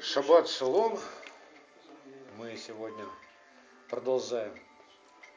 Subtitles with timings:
[0.00, 0.98] Шаббат шалом.
[2.38, 3.04] Мы сегодня
[3.88, 4.52] продолжаем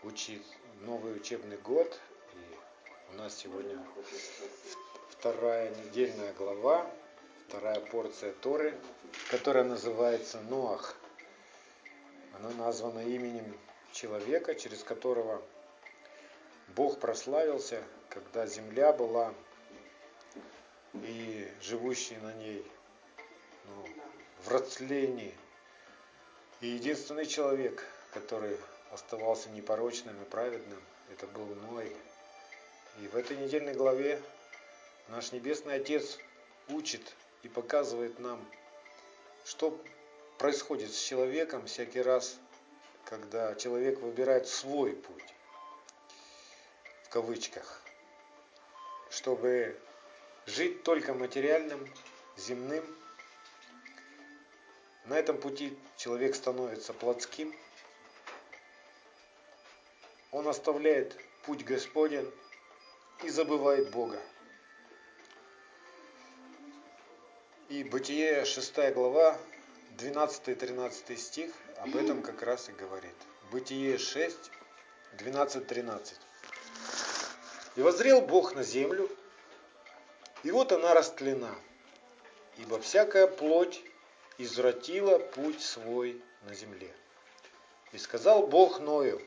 [0.01, 0.45] учить
[0.81, 1.99] новый учебный год.
[2.33, 3.77] И у нас сегодня
[5.11, 6.89] вторая недельная глава,
[7.47, 8.73] вторая порция Торы,
[9.29, 10.95] которая называется Ноах.
[12.39, 13.55] Она названа именем
[13.91, 15.43] человека, через которого
[16.69, 19.31] Бог прославился, когда земля была
[20.95, 22.65] и живущие на ней
[23.67, 23.85] ну,
[24.43, 25.35] в растлении.
[26.61, 28.57] И единственный человек, который
[28.91, 30.81] оставался непорочным и праведным,
[31.11, 31.95] это был Ной.
[32.99, 34.21] И в этой недельной главе
[35.09, 36.17] наш Небесный Отец
[36.69, 38.43] учит и показывает нам,
[39.45, 39.79] что
[40.37, 42.37] происходит с человеком всякий раз,
[43.05, 45.33] когда человек выбирает свой путь,
[47.03, 47.81] в кавычках,
[49.09, 49.79] чтобы
[50.45, 51.87] жить только материальным,
[52.35, 52.83] земным.
[55.07, 57.55] На этом пути человек становится плотским.
[60.31, 62.29] Он оставляет путь Господен
[63.23, 64.19] и забывает Бога.
[67.69, 69.37] И Бытие 6 глава,
[69.97, 73.15] 12-13 стих об этом как раз и говорит.
[73.49, 74.37] Бытие 6,
[75.19, 76.15] 12-13.
[77.77, 79.09] И возрел Бог на землю,
[80.43, 81.55] и вот она растлена,
[82.57, 83.81] ибо всякая плоть
[84.37, 86.93] извратила путь свой на земле.
[87.91, 89.21] И сказал Бог Ною,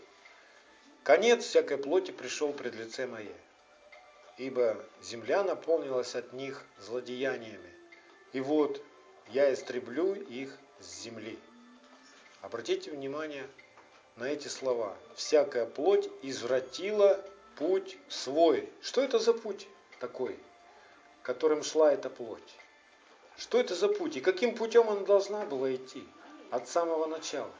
[1.02, 3.34] конец всякой плоти пришел пред лице мое,
[4.36, 7.74] ибо земля наполнилась от них злодеяниями,
[8.32, 8.82] и вот
[9.28, 11.38] я истреблю их с земли.
[12.42, 13.46] Обратите внимание
[14.16, 14.96] на эти слова.
[15.14, 17.24] Всякая плоть извратила
[17.56, 18.68] путь свой.
[18.80, 20.38] Что это за путь такой?
[21.22, 22.56] которым шла эта плоть.
[23.40, 26.06] Что это за путь и каким путем она должна была идти
[26.50, 27.50] от самого начала?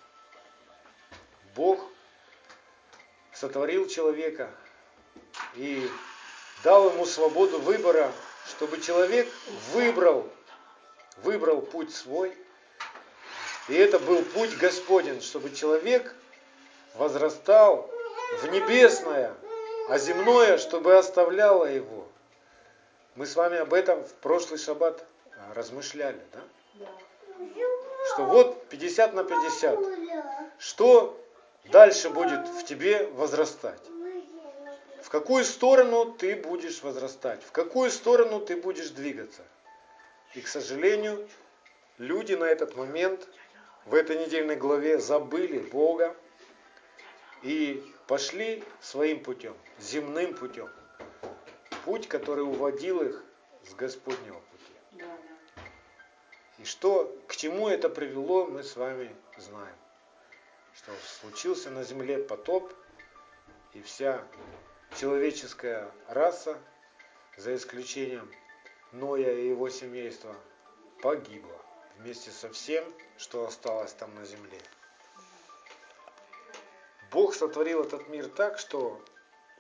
[1.57, 1.81] Бог
[3.33, 4.51] сотворил человека
[5.55, 5.89] и
[6.63, 8.13] дал ему свободу выбора,
[8.47, 9.27] чтобы человек
[9.73, 10.29] выбрал,
[11.23, 12.37] выбрал путь свой.
[13.69, 16.15] И это был путь Господень, чтобы человек
[16.95, 17.91] возрастал
[18.43, 19.35] в небесное,
[19.89, 22.07] а земное, чтобы оставляло его.
[23.15, 25.07] Мы с вами об этом в прошлый шаббат
[25.55, 26.41] размышляли, да?
[28.13, 29.79] Что вот 50 на 50.
[30.59, 31.21] Что
[31.67, 33.81] дальше будет в тебе возрастать?
[35.03, 37.43] В какую сторону ты будешь возрастать?
[37.43, 39.43] В какую сторону ты будешь двигаться?
[40.35, 41.29] И, к сожалению,
[41.99, 43.27] люди на этот момент
[43.87, 46.15] в этой недельной главе забыли Бога
[47.43, 50.69] и пошли своим путем, земным путем
[51.85, 53.23] путь, который уводил их
[53.69, 54.41] с Господнего.
[56.61, 59.75] И что, к чему это привело, мы с вами знаем.
[60.75, 62.71] Что случился на земле потоп,
[63.73, 64.23] и вся
[64.99, 66.59] человеческая раса,
[67.39, 68.31] за исключением
[68.93, 70.37] Ноя и его семейства,
[71.01, 71.59] погибла
[71.97, 72.85] вместе со всем,
[73.17, 74.61] что осталось там на земле.
[77.11, 79.03] Бог сотворил этот мир так, что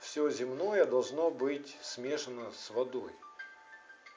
[0.00, 3.12] все земное должно быть смешано с водой.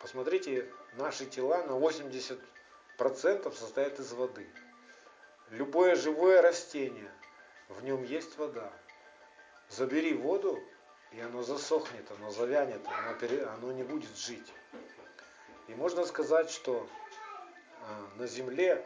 [0.02, 2.42] Посмотрите, наши тела на 80%
[3.56, 4.48] состоят из воды.
[5.50, 7.12] Любое живое растение,
[7.70, 8.72] в нем есть вода.
[9.70, 10.62] Забери воду,
[11.12, 13.44] и оно засохнет, оно завянет, оно, пере...
[13.46, 14.54] оно не будет жить.
[15.68, 16.88] И можно сказать, что
[17.82, 18.84] а, на земле,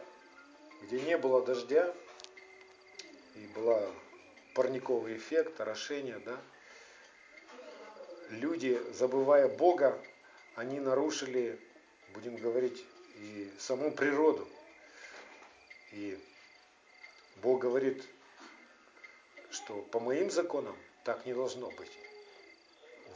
[0.82, 1.94] где не было дождя,
[3.34, 3.80] и была
[4.54, 6.36] парниковый эффект, орошение, да,
[8.30, 9.98] люди, забывая Бога,
[10.54, 11.58] они нарушили,
[12.14, 12.84] будем говорить,
[13.18, 14.46] и саму природу.
[15.92, 16.18] И
[17.42, 18.04] Бог говорит,
[19.50, 21.92] что по моим законам так не должно быть.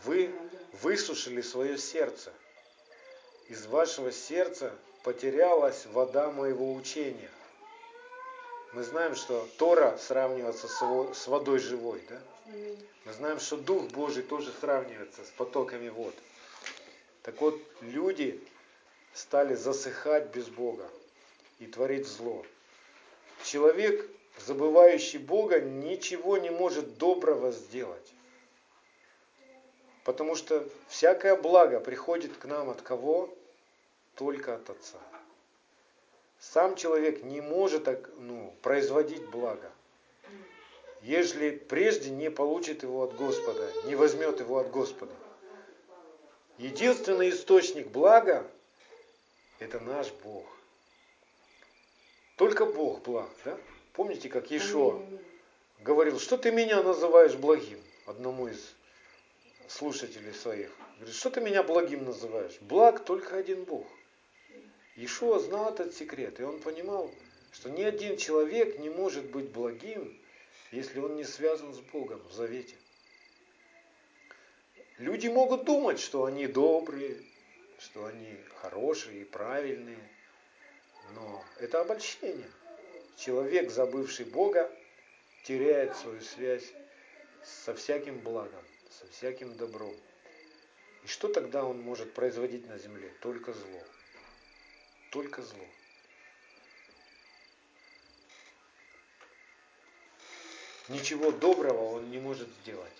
[0.04, 0.32] Вы
[0.80, 2.32] высушили свое сердце.
[3.48, 4.74] Из вашего сердца
[5.04, 7.30] потерялась вода моего учения.
[8.72, 12.20] Мы знаем, что Тора сравнивается с водой живой, да?
[13.04, 16.14] Мы знаем, что Дух Божий тоже сравнивается с потоками вод.
[17.22, 18.42] Так вот, люди
[19.14, 20.88] стали засыхать без Бога
[21.58, 22.44] и творить зло.
[23.44, 28.12] Человек, забывающий Бога, ничего не может доброго сделать.
[30.04, 33.32] Потому что всякое благо приходит к нам от кого?
[34.16, 34.98] Только от Отца.
[36.40, 37.86] Сам человек не может
[38.18, 39.70] ну, производить благо
[41.02, 45.12] ежели прежде не получит его от Господа, не возьмет его от Господа.
[46.58, 48.46] Единственный источник блага–
[49.62, 50.46] это наш Бог.
[52.36, 53.58] Только Бог благ, да?
[53.92, 55.04] Помните, как Ишо
[55.80, 57.78] говорил, что ты меня называешь благим?
[58.06, 58.74] Одному из
[59.68, 60.70] слушателей своих.
[60.96, 62.58] Говорит, что ты меня благим называешь?
[62.60, 63.86] Благ только один Бог.
[64.96, 67.10] Ишуа знал этот секрет, и он понимал,
[67.52, 70.18] что ни один человек не может быть благим,
[70.70, 72.74] если он не связан с Богом в завете.
[74.98, 77.16] Люди могут думать, что они добрые,
[77.82, 79.98] что они хорошие и правильные,
[81.14, 82.50] но это обольщение.
[83.16, 84.70] Человек, забывший Бога,
[85.44, 86.72] теряет свою связь
[87.44, 89.94] со всяким благом, со всяким добром.
[91.02, 93.12] И что тогда он может производить на земле?
[93.20, 93.82] Только зло.
[95.10, 95.66] Только зло.
[100.88, 102.92] Ничего доброго он не может сделать.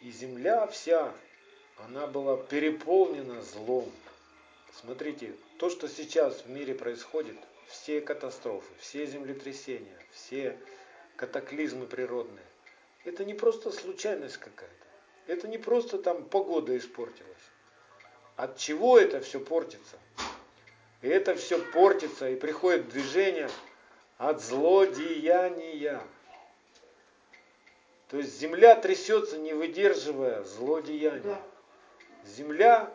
[0.00, 1.14] И земля вся,
[1.78, 3.90] она была переполнена злом.
[4.80, 7.36] Смотрите, то, что сейчас в мире происходит,
[7.68, 10.58] все катастрофы, все землетрясения, все
[11.16, 12.44] катаклизмы природные,
[13.04, 14.74] это не просто случайность какая-то.
[15.26, 17.32] Это не просто там погода испортилась.
[18.36, 19.98] От чего это все портится?
[21.02, 23.50] И это все портится и приходит движение
[24.18, 26.02] от злодеяния.
[28.08, 31.40] То есть земля трясется, не выдерживая злодеяния.
[32.26, 32.92] Земля,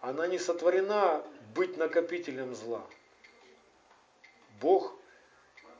[0.00, 1.24] она не сотворена
[1.54, 2.84] быть накопителем зла.
[4.60, 4.94] Бог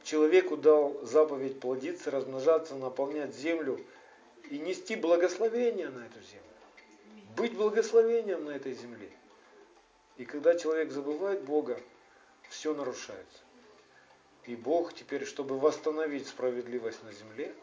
[0.02, 3.84] человеку дал заповедь плодиться, размножаться, наполнять землю
[4.50, 6.44] и нести благословение на эту землю.
[7.36, 9.10] Быть благословением на этой земле.
[10.16, 11.80] И когда человек забывает Бога,
[12.48, 13.38] все нарушается.
[14.46, 17.54] И Бог теперь, чтобы восстановить справедливость на земле,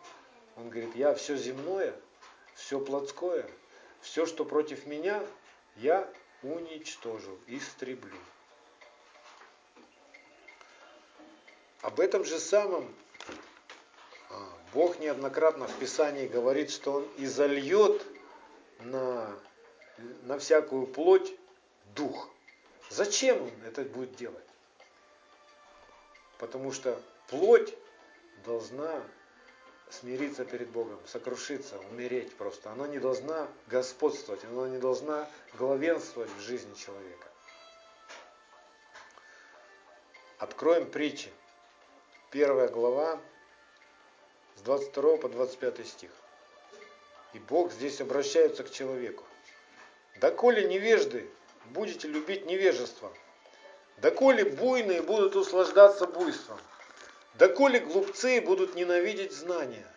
[0.56, 1.94] Он говорит, я все земное,
[2.56, 3.45] все плотское,
[4.02, 5.24] все, что против меня,
[5.76, 6.08] я
[6.44, 8.18] уничтожу, истреблю.
[11.82, 12.94] Об этом же самом
[14.30, 18.06] а, Бог неоднократно в Писании говорит, что Он изольет
[18.80, 19.34] на,
[20.24, 21.34] на всякую плоть
[21.96, 22.30] дух.
[22.90, 24.44] Зачем Он это будет делать?
[26.40, 27.74] Потому что плоть
[28.46, 29.04] должна
[29.89, 32.72] смириться перед Богом, сокрушиться, умереть просто.
[32.72, 37.28] Она не должна господствовать, она не должна главенствовать в жизни человека.
[40.38, 41.31] Откроем притчи.
[42.30, 43.19] Первая глава,
[44.57, 46.12] с 22 по 25 стих.
[47.33, 49.24] И Бог здесь обращается к человеку.
[50.19, 51.30] «Доколе невежды
[51.68, 53.12] будете любить невежество,
[53.98, 56.60] доколе буйные будут услаждаться буйством,
[57.38, 59.88] доколе глупцы будут ненавидеть знания,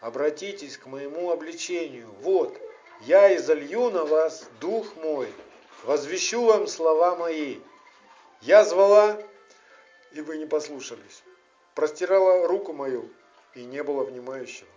[0.00, 2.10] обратитесь к моему обличению.
[2.20, 2.60] Вот,
[3.02, 5.32] я изолью на вас дух мой,
[5.84, 7.60] возвещу вам слова мои.
[8.40, 9.22] Я звала,
[10.12, 11.22] и вы не послушались.
[11.74, 13.08] Простирала руку мою,
[13.54, 14.68] и не было внимающего.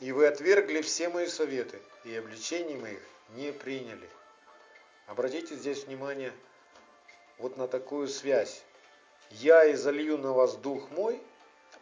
[0.00, 3.00] И вы отвергли все мои советы, и обличений моих
[3.30, 4.08] не приняли.
[5.06, 6.32] Обратите здесь внимание
[7.38, 8.62] вот на такую связь.
[9.30, 11.20] Я изолью на вас дух мой,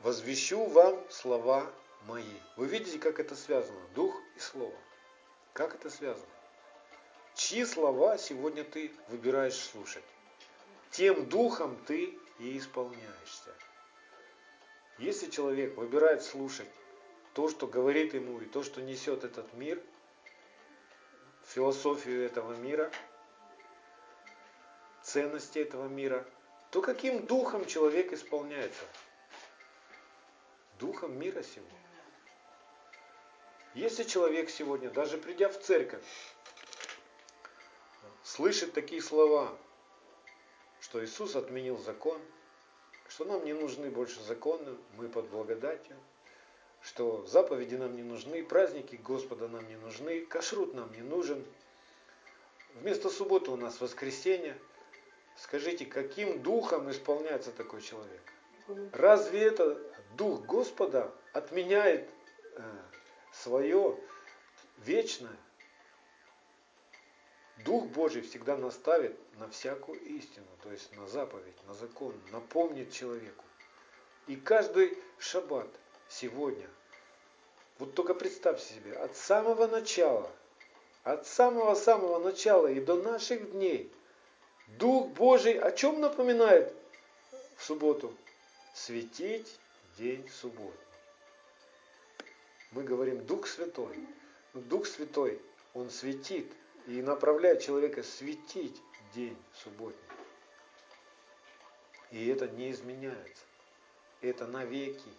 [0.03, 1.71] возвещу вам слова
[2.07, 2.37] мои.
[2.57, 3.81] Вы видите, как это связано?
[3.95, 4.75] Дух и слово.
[5.53, 6.27] Как это связано?
[7.35, 10.05] Чьи слова сегодня ты выбираешь слушать?
[10.91, 13.55] Тем духом ты и исполняешься.
[14.99, 16.69] Если человек выбирает слушать
[17.35, 19.81] то, что говорит ему, и то, что несет этот мир,
[21.47, 22.91] философию этого мира,
[25.03, 26.27] ценности этого мира,
[26.73, 28.83] то каким духом человек исполняется?
[30.79, 31.67] Духом мира сего.
[33.75, 36.03] Если человек сегодня, даже придя в церковь,
[38.23, 39.55] слышит такие слова,
[40.81, 42.19] что Иисус отменил закон,
[43.07, 45.97] что нам не нужны больше законы, мы под благодатью,
[46.81, 51.45] что заповеди нам не нужны, праздники Господа нам не нужны, кашрут нам не нужен.
[52.77, 54.59] Вместо субботы у нас воскресенье.
[55.37, 58.23] Скажите, каким духом исполняется такой человек?
[58.93, 59.81] Разве это
[60.17, 62.09] дух Господа отменяет
[62.57, 62.63] э,
[63.33, 63.99] свое
[64.79, 65.37] вечное?
[67.65, 73.45] Дух Божий всегда наставит на всякую истину, то есть на заповедь, на закон, напомнит человеку.
[74.27, 75.69] И каждый шаббат
[76.09, 76.69] сегодня,
[77.79, 80.31] вот только представьте себе, от самого начала,
[81.05, 83.93] от самого-самого начала и до наших дней,
[84.67, 86.75] Дух Божий о чем напоминает
[87.57, 88.17] в субботу?
[88.75, 89.59] Светить
[89.99, 90.79] день субботы.
[92.71, 93.95] Мы говорим Дух Святой.
[94.55, 95.41] Дух Святой,
[95.75, 96.51] Он светит
[96.87, 98.81] и направляет человека светить
[99.15, 100.01] день субботний.
[102.11, 103.45] И это не изменяется.
[104.21, 105.11] Это навеки.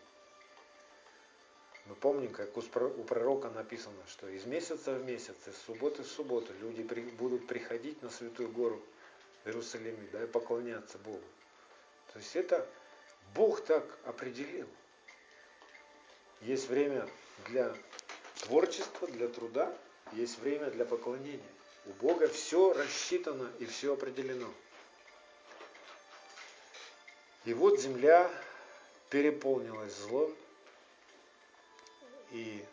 [1.85, 2.61] Мы помним, как у
[3.03, 6.81] пророка написано, что из месяца в месяц, из субботы в субботу люди
[7.17, 8.81] будут приходить на Святую Гору
[9.45, 11.23] Иерусалиме, да, и поклоняться Богу.
[12.11, 12.67] То есть это
[13.33, 14.67] Бог так определил.
[16.41, 17.07] Есть время
[17.47, 17.75] для
[18.41, 19.75] творчества, для труда,
[20.11, 21.41] есть время для поклонения.
[21.85, 24.51] У Бога все рассчитано и все определено.
[27.45, 28.31] И вот земля
[29.09, 30.33] переполнилась злом,
[32.31, 32.65] и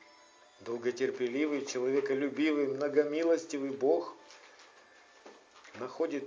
[0.61, 4.15] долготерпеливый, человеколюбивый, многомилостивый Бог
[5.79, 6.25] находит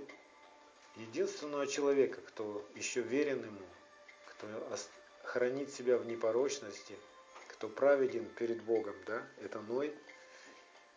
[0.96, 3.66] единственного человека, кто еще верен Ему,
[4.26, 4.46] кто
[5.22, 6.96] хранит себя в непорочности,
[7.48, 9.94] кто праведен перед Богом, да, это Ной,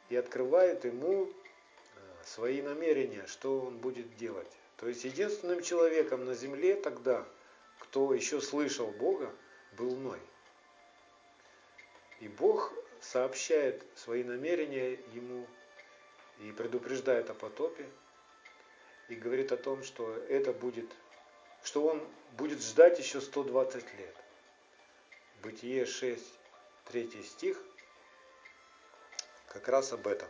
[0.09, 4.51] и открывает ему э, свои намерения, что он будет делать.
[4.77, 7.25] То есть единственным человеком на земле тогда,
[7.79, 9.33] кто еще слышал Бога,
[9.77, 10.19] был Ной.
[12.19, 15.47] И Бог сообщает свои намерения ему
[16.39, 17.87] и предупреждает о потопе,
[19.09, 20.89] и говорит о том, что это будет,
[21.63, 22.05] что он
[22.37, 24.15] будет ждать еще 120 лет.
[25.41, 26.23] Бытие 6,
[26.85, 27.61] 3 стих,
[29.47, 30.29] как раз об этом.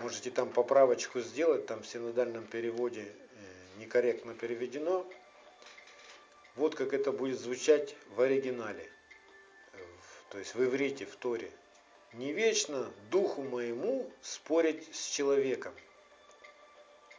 [0.00, 5.06] Можете там поправочку сделать, там в синодальном переводе э, некорректно переведено.
[6.54, 8.90] Вот как это будет звучать в оригинале
[10.30, 11.50] то есть в иврите, в Торе,
[12.12, 15.72] не вечно духу моему спорить с человеком,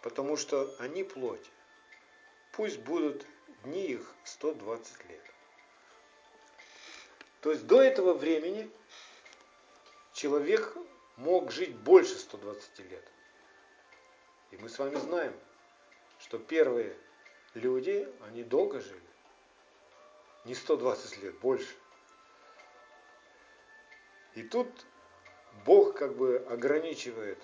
[0.07, 1.51] потому что они плоть.
[2.53, 3.25] Пусть будут
[3.65, 5.21] дни их 120 лет.
[7.41, 8.71] То есть до этого времени
[10.13, 10.77] человек
[11.17, 13.05] мог жить больше 120 лет.
[14.51, 15.33] И мы с вами знаем,
[16.19, 16.95] что первые
[17.53, 19.01] люди, они долго жили.
[20.45, 21.75] Не 120 лет, больше.
[24.35, 24.69] И тут
[25.65, 27.39] Бог как бы ограничивает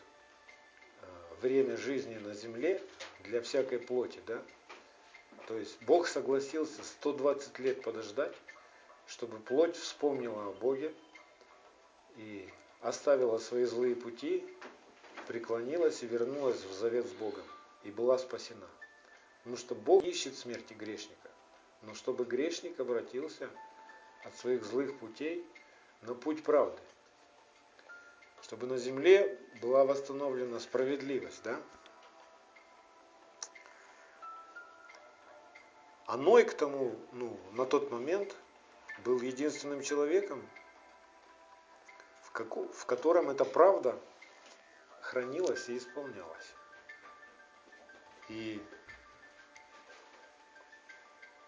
[1.44, 2.82] время жизни на земле
[3.26, 4.42] для всякой плоти, да?
[5.48, 8.34] То есть Бог согласился 120 лет подождать,
[9.08, 10.94] чтобы плоть вспомнила о Боге
[12.16, 14.46] и оставила свои злые пути,
[15.28, 17.44] преклонилась и вернулась в завет с Богом
[17.84, 18.68] и была спасена.
[19.40, 21.30] Потому что Бог ищет смерти грешника.
[21.82, 23.50] Но чтобы грешник обратился
[24.24, 25.46] от своих злых путей
[26.04, 26.80] на путь правды.
[28.44, 31.62] Чтобы на земле была восстановлена справедливость, да?
[36.06, 38.36] А Ной к тому, ну, на тот момент
[39.06, 40.48] был единственным человеком,
[42.24, 43.98] в, како, в котором эта правда
[45.02, 46.54] хранилась и исполнялась.
[48.28, 48.62] И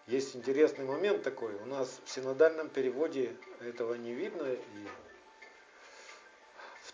[0.06, 1.54] есть интересный момент такой.
[1.56, 4.44] У нас в синодальном переводе этого не видно.
[4.44, 4.88] И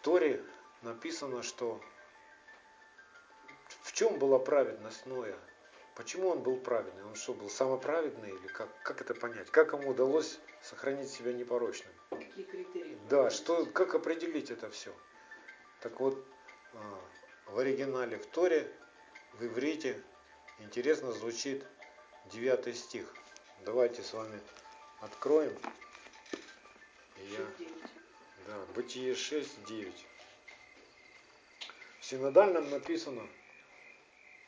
[0.02, 0.44] Торе
[0.82, 1.80] написано, что
[3.82, 5.36] в чем была праведность Ноя?
[5.94, 7.04] Почему он был праведный?
[7.04, 9.50] Он что, был самоправедный или как, как это понять?
[9.50, 11.92] Как ему удалось сохранить себя непорочным?
[12.10, 12.98] Какие критерии?
[13.10, 14.92] Да, что, как определить это все?
[15.80, 16.24] Так вот,
[16.74, 17.00] а,
[17.46, 18.72] в оригинале в Торе,
[19.34, 20.02] в иврите,
[20.60, 21.64] интересно звучит
[22.32, 23.06] 9 стих.
[23.64, 24.40] Давайте с вами
[25.00, 25.56] откроем.
[27.18, 27.46] Я...
[28.46, 29.94] Да, Бытие 6, 9.
[32.00, 33.26] В синодальном написано,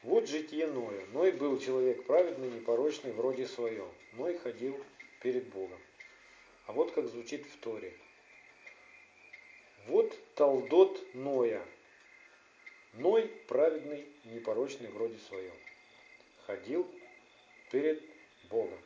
[0.02, 1.06] вот житие Ноя.
[1.12, 3.88] Ной был человек праведный, непорочный, вроде своем.
[4.14, 4.78] Ной ходил
[5.22, 5.80] перед Богом.
[6.66, 7.96] А вот как звучит в Торе.
[9.86, 11.64] Вот Талдот Ноя.
[12.94, 15.54] Ной праведный, непорочный, вроде своем.
[16.46, 16.90] Ходил
[17.70, 18.02] перед
[18.50, 18.78] Богом.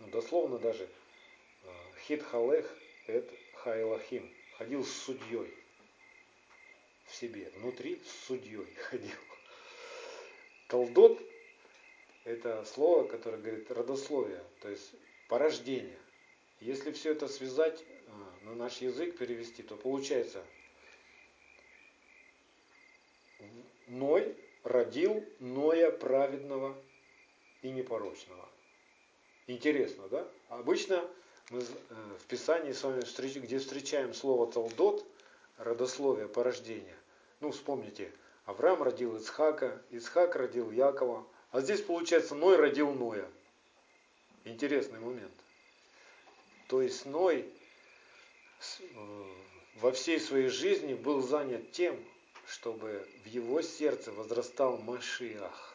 [0.00, 0.88] Ну, дословно даже
[1.64, 1.70] а,
[2.06, 2.76] Хитхалех
[3.08, 4.32] это Хайлахим.
[4.56, 5.54] Ходил с судьей
[7.06, 7.50] в себе.
[7.56, 9.16] Внутри с судьей ходил.
[10.68, 11.20] Толдот–
[12.24, 14.90] это слово, которое говорит родословие, то есть
[15.28, 15.98] порождение.
[16.60, 20.44] Если все это связать а, на наш язык, перевести, то получается
[23.86, 26.76] Ной родил Ноя праведного
[27.62, 28.48] и непорочного.
[29.46, 30.28] Интересно, да?
[30.48, 31.08] Обычно
[31.50, 31.64] мы э,
[32.20, 33.00] в Писании с вами,
[33.38, 35.06] где встречаем слово «талдот»,
[35.56, 36.96] родословие, порождение.
[37.40, 38.12] Ну, вспомните,
[38.44, 43.28] Авраам родил Ицхака, Ицхак родил Якова, а здесь, получается, Ной родил Ноя.
[44.44, 45.32] Интересный момент.
[46.68, 47.50] То есть Ной
[48.80, 49.24] э,
[49.76, 52.02] во всей своей жизни был занят тем,
[52.46, 55.74] чтобы в его сердце возрастал Машиах.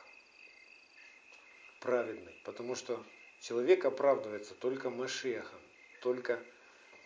[1.79, 3.03] праведный, потому что
[3.41, 5.59] человек оправдывается только Машехом,
[6.03, 6.43] только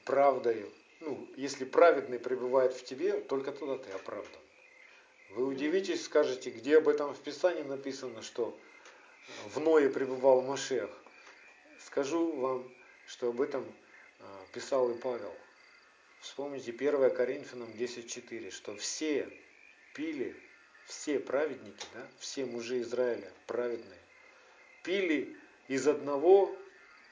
[0.03, 0.73] правдою.
[0.99, 4.41] Ну, если праведный пребывает в тебе, только туда ты оправдан.
[5.29, 8.57] Вы удивитесь, скажете, где об этом в Писании написано, что
[9.53, 10.89] в Ное пребывал Машех.
[11.85, 12.69] Скажу вам,
[13.05, 13.63] что об этом
[14.19, 15.33] а, писал и Павел.
[16.21, 19.29] Вспомните 1 Коринфянам 10.4, что все
[19.93, 20.35] пили,
[20.87, 23.99] все праведники, да, все мужи Израиля праведные,
[24.83, 25.37] пили
[25.67, 26.57] из одного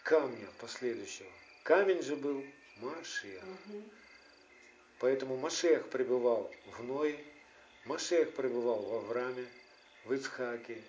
[0.03, 1.29] камня последующего.
[1.65, 2.43] Камень же был
[2.79, 3.41] Машех.
[4.99, 7.17] Поэтому Машех пребывал в Ное,
[7.85, 9.47] Машех пребывал в Аврааме,
[10.05, 10.83] в Ицхаке,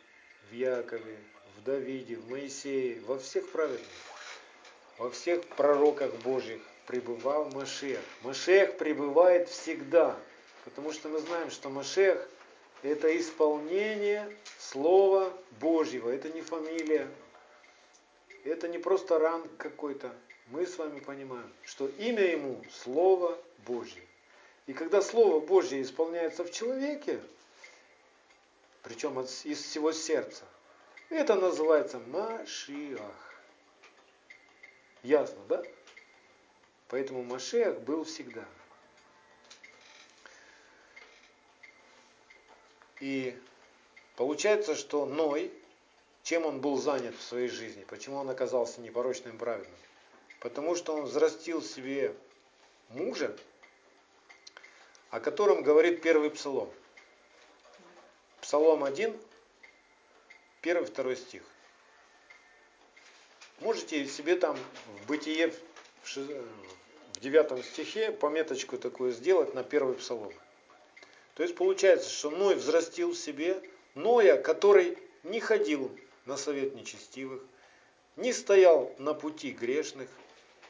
[0.50, 1.16] в Якове,
[1.56, 3.88] в Давиде, в Моисее, во всех праведных,
[4.98, 8.00] во всех пророках Божьих пребывал Машех.
[8.20, 10.14] Машех пребывает всегда,
[10.66, 12.28] потому что мы знаем, что Машех–
[12.82, 17.08] это исполнение Слова Божьего, это не фамилия,
[18.44, 20.14] это не просто ранг какой-то.
[20.46, 23.36] Мы с вами понимаем, что имя ему– Слово
[23.66, 24.02] Божье.
[24.66, 27.20] И когда Слово Божье исполняется в человеке,
[28.82, 30.44] причем из всего сердца,
[31.08, 33.34] это называется Машиах.
[35.02, 35.62] Ясно, да?
[36.88, 38.44] Поэтому Машех был всегда.
[43.00, 43.36] И
[44.14, 45.52] получается, что Ной,
[46.22, 49.76] чем он был занят в своей жизни, почему он оказался непорочным праведным?
[50.40, 52.14] Потому что он взрастил себе
[52.90, 53.36] мужа,
[55.10, 56.70] о котором говорит первый псалом.
[58.40, 59.18] Псалом 1,
[60.60, 61.42] первый, второй стих.
[63.60, 65.52] Можете себе там в бытие
[66.04, 70.32] в девятом стихе пометочку такую сделать на первый псалом.
[71.34, 73.62] То есть получается, что Ной взрастил в себе
[73.94, 75.90] Ноя, который не ходил
[76.26, 77.42] на совет нечестивых,
[78.16, 80.08] не стоял на пути грешных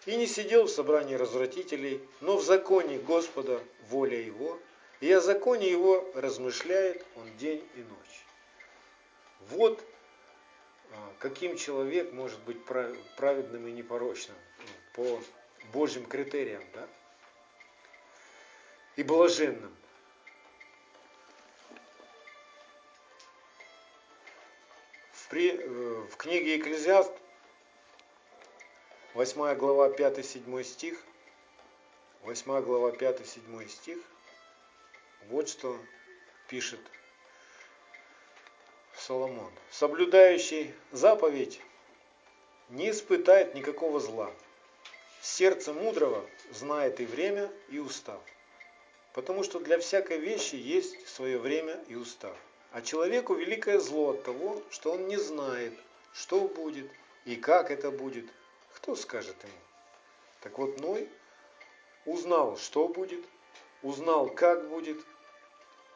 [0.06, 4.58] и не сидел в собрании развратителей, но в законе Господа воля его,
[5.00, 8.24] и о законе его размышляет он день и ночь.
[9.50, 9.84] Вот
[10.92, 12.64] а, каким человек может быть
[13.16, 14.36] праведным и непорочным
[14.94, 15.20] по
[15.72, 16.88] Божьим критериям, да?
[18.94, 19.76] И блаженным.
[25.12, 27.12] В, при, э, в книге Екклезиаст,
[29.16, 31.02] 8 глава 5-7 стих,
[32.24, 33.98] 8 глава 5-7 стих,
[35.30, 35.78] вот что
[36.48, 36.80] пишет
[38.94, 39.50] Соломон.
[39.70, 41.62] Соблюдающий заповедь
[42.68, 44.30] не испытает никакого зла.
[45.22, 48.20] Сердце мудрого знает и время, и устав.
[49.14, 52.36] Потому что для всякой вещи есть свое время и устав.
[52.70, 55.72] А человеку великое зло от того, что он не знает,
[56.12, 56.90] что будет
[57.24, 58.26] и как это будет.
[58.86, 59.52] Кто скажет ему?
[60.42, 61.08] Так вот Ной
[62.04, 63.26] узнал, что будет,
[63.82, 65.04] узнал, как будет,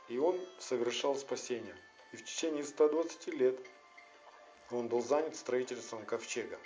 [0.09, 1.77] и он совершал спасение.
[2.11, 3.57] И в течение 120 лет
[4.73, 6.59] он был занят строительством ковчега.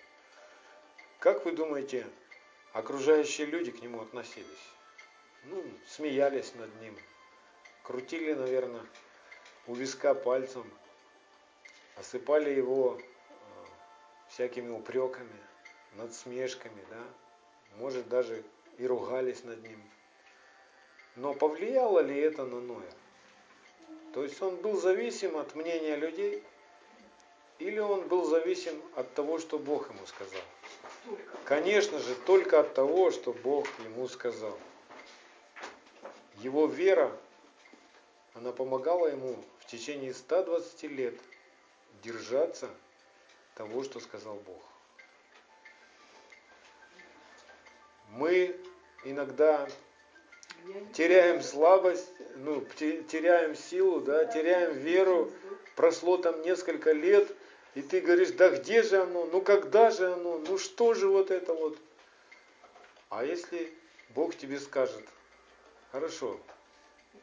[1.19, 2.07] Как вы думаете,
[2.73, 4.69] окружающие люди к нему относились.
[5.43, 6.97] Ну, смеялись над ним,
[7.83, 8.87] крутили, наверное,
[9.67, 10.65] у виска пальцем,
[11.97, 13.05] осыпали его э,
[14.31, 15.39] всякими упреками,
[15.97, 17.03] надсмешками, да,
[17.79, 18.43] может даже
[18.79, 19.83] и ругались над ним.
[21.17, 22.93] Но повлияло ли это на Ноя?
[24.13, 26.43] То есть он был зависим от мнения людей,
[27.59, 30.43] или он был зависим от того, что Бог ему сказал?
[31.45, 34.59] Конечно же, только от того, что Бог ему сказал.
[36.39, 37.17] Его вера,
[38.35, 41.15] она помогала ему в течение 120 лет
[42.03, 42.69] держаться
[43.55, 44.63] того, что сказал Бог.
[48.15, 48.57] Мы
[49.05, 49.69] иногда
[50.93, 55.31] теряем слабость, ну, теряем силу, да, теряем веру,
[55.77, 57.29] прошло там несколько лет–
[57.75, 61.31] и ты говоришь, да где же оно, ну когда же оно, ну что же вот
[61.31, 61.77] это вот.
[63.11, 63.73] А если
[64.11, 65.05] Бог тебе скажет,
[65.91, 66.41] хорошо,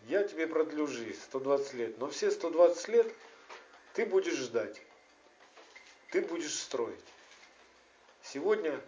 [0.07, 3.07] я тебе продлю жизнь 120 лет, но все 120 лет
[3.93, 4.81] ты будешь ждать,
[6.11, 6.99] ты будешь строить.
[8.21, 8.79] Сегодня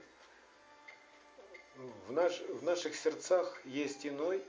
[2.07, 4.43] в, наш, в наших сердцах есть иной,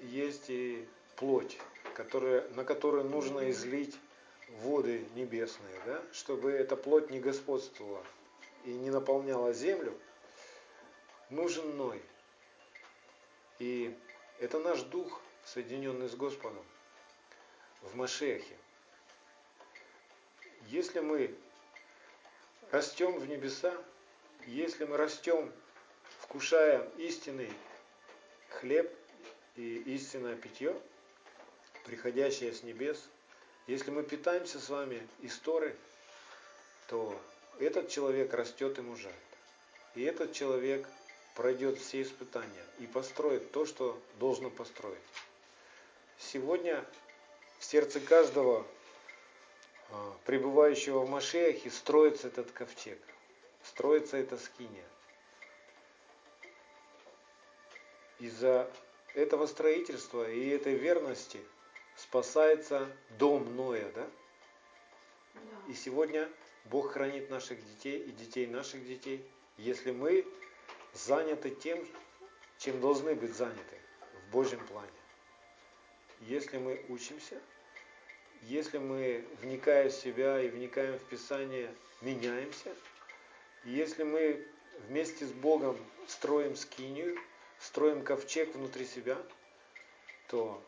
[0.00, 1.58] есть и плоть,
[1.94, 3.96] которая, на которую нужно излить
[4.62, 8.04] воды небесные, да, чтобы эта плоть не господствовала
[8.64, 9.96] и не наполняла землю,
[11.30, 12.02] нужен Ной.
[13.58, 13.96] И
[14.40, 16.64] это наш дух, соединенный с Господом
[17.82, 18.56] в Машехе.
[20.68, 21.34] Если мы
[22.70, 23.74] растем в небеса,
[24.46, 25.52] если мы растем,
[26.34, 27.48] вкушая истинный
[28.48, 28.92] хлеб
[29.54, 30.74] и истинное питье,
[31.84, 33.00] приходящее с небес,
[33.68, 35.76] если мы питаемся с вами истории,
[36.88, 37.16] то
[37.60, 39.14] этот человек растет и мужает.
[39.94, 40.88] И этот человек
[41.36, 44.98] пройдет все испытания и построит то, что должно построить.
[46.18, 46.84] Сегодня
[47.60, 48.66] в сердце каждого
[49.92, 52.98] а, пребывающего в Машехе строится этот ковчег,
[53.62, 54.84] строится эта скиния.
[58.24, 58.70] Из-за
[59.12, 61.38] этого строительства и этой верности
[61.94, 64.08] спасается дом Ноя, да?
[65.68, 66.30] И сегодня
[66.64, 69.22] Бог хранит наших детей и детей наших детей,
[69.58, 70.26] если мы
[70.94, 71.86] заняты тем,
[72.56, 73.78] чем должны быть заняты
[74.14, 74.88] в Божьем плане.
[76.20, 77.38] Если мы учимся,
[78.44, 82.74] если мы, вникая в себя и вникаем в Писание, меняемся,
[83.64, 84.48] если мы
[84.88, 87.18] вместе с Богом строим скинию,
[87.64, 89.16] строим ковчег внутри себя,
[90.28, 90.62] то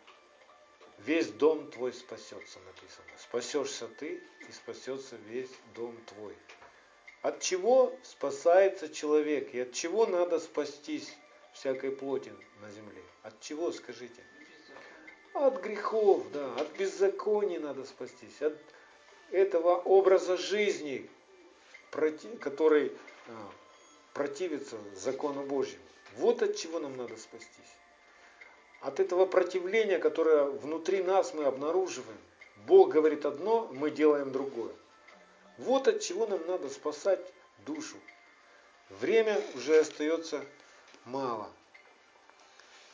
[0.98, 3.06] весь дом твой спасется, написано.
[3.18, 6.34] Спасешься ты и спасется весь дом твой.
[7.22, 11.12] От чего спасается человек и от чего надо спастись
[11.52, 13.02] всякой плоти на земле?
[13.22, 14.22] От чего, скажите?
[15.34, 18.56] От грехов, да, от беззакония надо спастись, от
[19.32, 21.10] этого образа жизни,
[22.40, 22.92] который
[23.28, 23.50] а,
[24.14, 25.82] противится закону Божьему.
[26.14, 27.76] Вот от чего нам надо спастись.
[28.80, 32.18] От этого противления, которое внутри нас мы обнаруживаем.
[32.66, 34.72] Бог говорит одно, мы делаем другое.
[35.58, 37.20] Вот от чего нам надо спасать
[37.64, 37.96] душу.
[38.90, 40.44] Время уже остается
[41.04, 41.50] мало.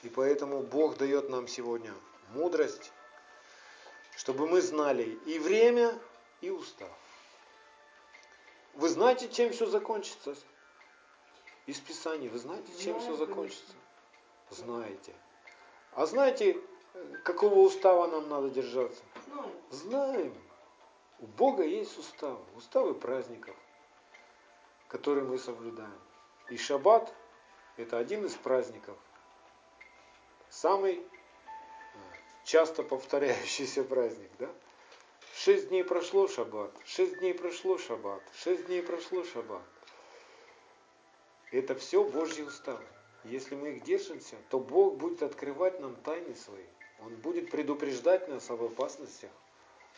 [0.03, 1.93] И поэтому Бог дает нам сегодня
[2.31, 2.93] мудрость,
[4.17, 5.99] чтобы мы знали и время,
[6.41, 6.91] и устав.
[8.75, 10.35] Вы знаете, чем все закончится?
[11.67, 12.29] Из Писаний.
[12.29, 13.73] Вы знаете, чем все закончится?
[14.51, 15.15] Знаете.
[15.93, 16.59] А знаете,
[17.25, 19.03] какого устава нам надо держаться?
[19.71, 20.35] Знаем.
[21.21, 22.45] У Бога есть уставы.
[22.57, 23.55] Уставы праздников,
[24.89, 26.01] которые мы соблюдаем.
[26.51, 27.15] И шаббат–
[27.77, 28.97] это один из праздников.
[30.51, 31.03] Самый
[32.45, 34.51] часто повторяющийся праздник, да?
[35.35, 39.63] Шесть дней прошло шаббат, шесть дней прошло шаббат, шесть дней прошло шаббат.
[41.53, 42.83] Это все Божьи уставы.
[43.25, 46.65] Если мы их держимся, то Бог будет открывать нам тайны свои.
[47.01, 49.31] Он будет предупреждать нас об опасностях.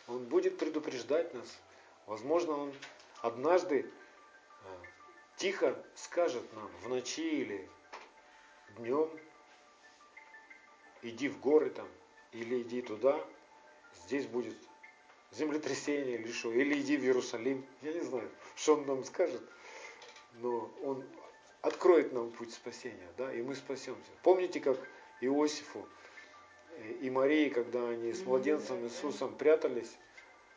[0.07, 1.57] Он будет предупреждать нас.
[2.07, 2.73] Возможно, Он
[3.21, 4.67] однажды э,
[5.37, 7.69] тихо скажет нам в ночи или
[8.77, 9.09] днем,
[11.03, 11.87] иди в горы там,
[12.33, 13.23] или иди туда,
[14.05, 14.57] здесь будет
[15.31, 17.65] землетрясение или что, или иди в Иерусалим.
[17.81, 19.41] Я не знаю, что он нам скажет,
[20.41, 21.03] но он
[21.65, 24.11] откроет нам путь спасения, да, и мы спасемся.
[24.21, 24.77] Помните, как
[25.21, 25.87] Иосифу
[27.01, 29.97] и Марии, когда они с младенцем Иисусом прятались,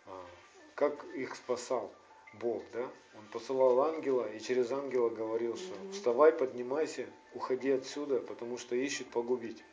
[0.06, 0.26] а,
[0.74, 1.90] как их спасал
[2.34, 2.90] Бог, да?
[3.16, 9.06] Он посылал ангела и через ангела говорил, что вставай, поднимайся, уходи отсюда, потому что ищет
[9.08, 9.64] погубить.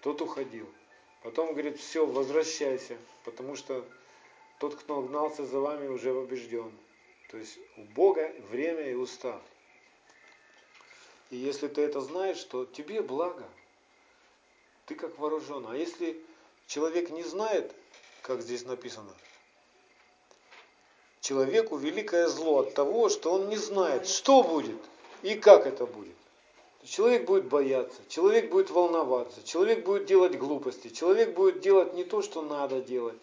[0.00, 0.66] Тот уходил.
[1.22, 3.84] Потом говорит, все, возвращайся, потому что
[4.58, 6.72] тот, кто гнался за вами, уже побежден.
[7.30, 9.42] То есть у Бога время и устав.
[11.32, 13.42] И если ты это знаешь, то тебе благо.
[14.84, 15.66] Ты как вооружен.
[15.66, 16.20] А если
[16.66, 17.74] человек не знает,
[18.20, 19.10] как здесь написано,
[21.22, 24.76] человеку великое зло от того, что он не знает, что будет
[25.22, 26.14] и как это будет.
[26.84, 32.20] Человек будет бояться, человек будет волноваться, человек будет делать глупости, человек будет делать не то,
[32.20, 33.18] что надо делать.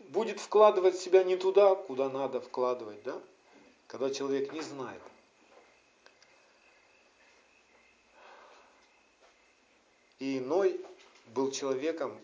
[0.00, 3.20] Будет вкладывать себя не туда, куда надо вкладывать, да?
[3.86, 5.00] Когда человек не знает.
[10.18, 10.80] И иной
[11.28, 12.18] был человеком,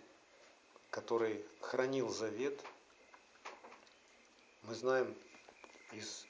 [0.91, 2.59] который хранил завет.
[4.63, 5.15] Мы знаем
[5.93, 6.27] из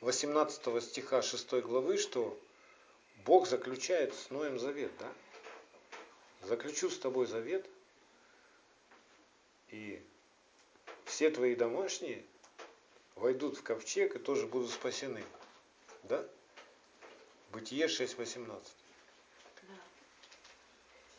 [0.00, 2.38] 18 стиха 6 главы, что
[3.24, 5.12] Бог заключает с Ноем завет, да?
[6.42, 7.68] Заключу с тобой завет,
[9.68, 10.02] и
[11.04, 12.24] все твои домашние
[13.14, 15.22] войдут в ковчег и тоже будут спасены.
[16.04, 16.26] Да?
[17.52, 18.79] Бытие 6.18.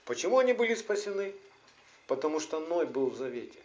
[0.06, 1.34] Почему они были спасены?
[2.08, 3.60] Потому что Ной был в завете.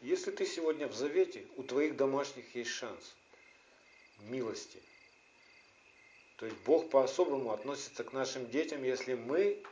[0.00, 3.14] Если ты сегодня в завете, у твоих домашних есть шанс
[4.20, 4.80] милости–
[6.36, 9.62] то есть Бог по-особому относится к нашим детям, если мы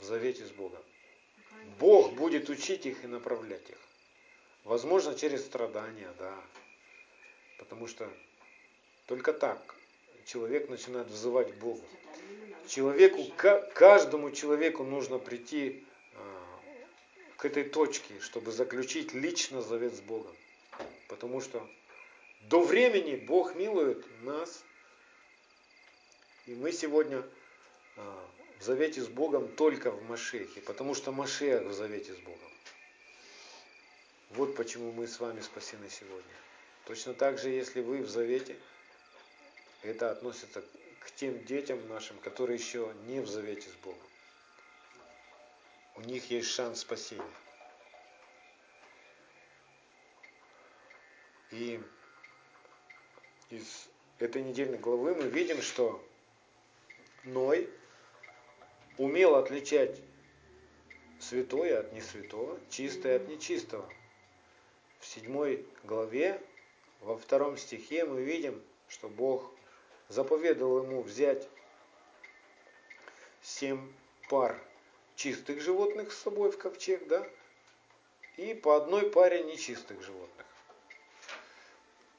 [0.00, 0.82] в завете с Богом.
[1.78, 3.78] Бог будет учить их и направлять их.
[4.64, 6.34] Возможно, через страдания, да.
[7.58, 8.08] Потому что
[9.06, 9.74] только так
[10.26, 11.84] человек начинает взывать к Богу.
[12.68, 13.24] Человеку,
[13.74, 16.60] каждому человеку нужно прийти а,
[17.36, 20.34] к этой точке, чтобы заключить лично завет с Богом.
[21.08, 21.68] Потому что
[22.42, 24.62] до времени Бог милует нас,
[26.46, 27.24] и мы сегодня
[27.96, 32.50] а, в завете с Богом только в Машехе, потому что Машех в завете с Богом.
[34.30, 36.34] Вот почему мы с вами спасены сегодня.
[36.86, 38.56] Точно так же, если вы в завете,
[39.82, 40.62] это относится
[41.10, 43.98] к тем детям нашим, которые еще не в завете с Богом.
[45.96, 47.22] У них есть шанс спасения.
[51.50, 51.80] И
[53.50, 56.02] из этой недельной главы мы видим, что
[57.24, 57.68] Ной
[58.96, 60.00] умел отличать
[61.18, 63.86] святое от несвятого, чистое от нечистого.
[65.00, 66.40] В седьмой главе,
[67.00, 69.52] во втором стихе мы видим, что Бог
[70.10, 71.48] заповедовал ему взять
[73.42, 73.90] семь
[74.28, 74.60] пар
[75.16, 77.26] чистых животных с собой в ковчег, да,
[78.36, 80.46] и по одной паре нечистых животных.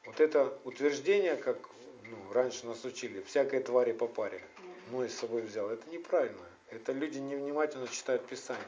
[0.05, 1.57] Вот это утверждение, как
[2.03, 4.41] ну, раньше нас учили, всякой твари по паре,
[4.89, 6.45] мой с собой взял, это неправильно.
[6.69, 8.63] Это люди невнимательно читают Писание.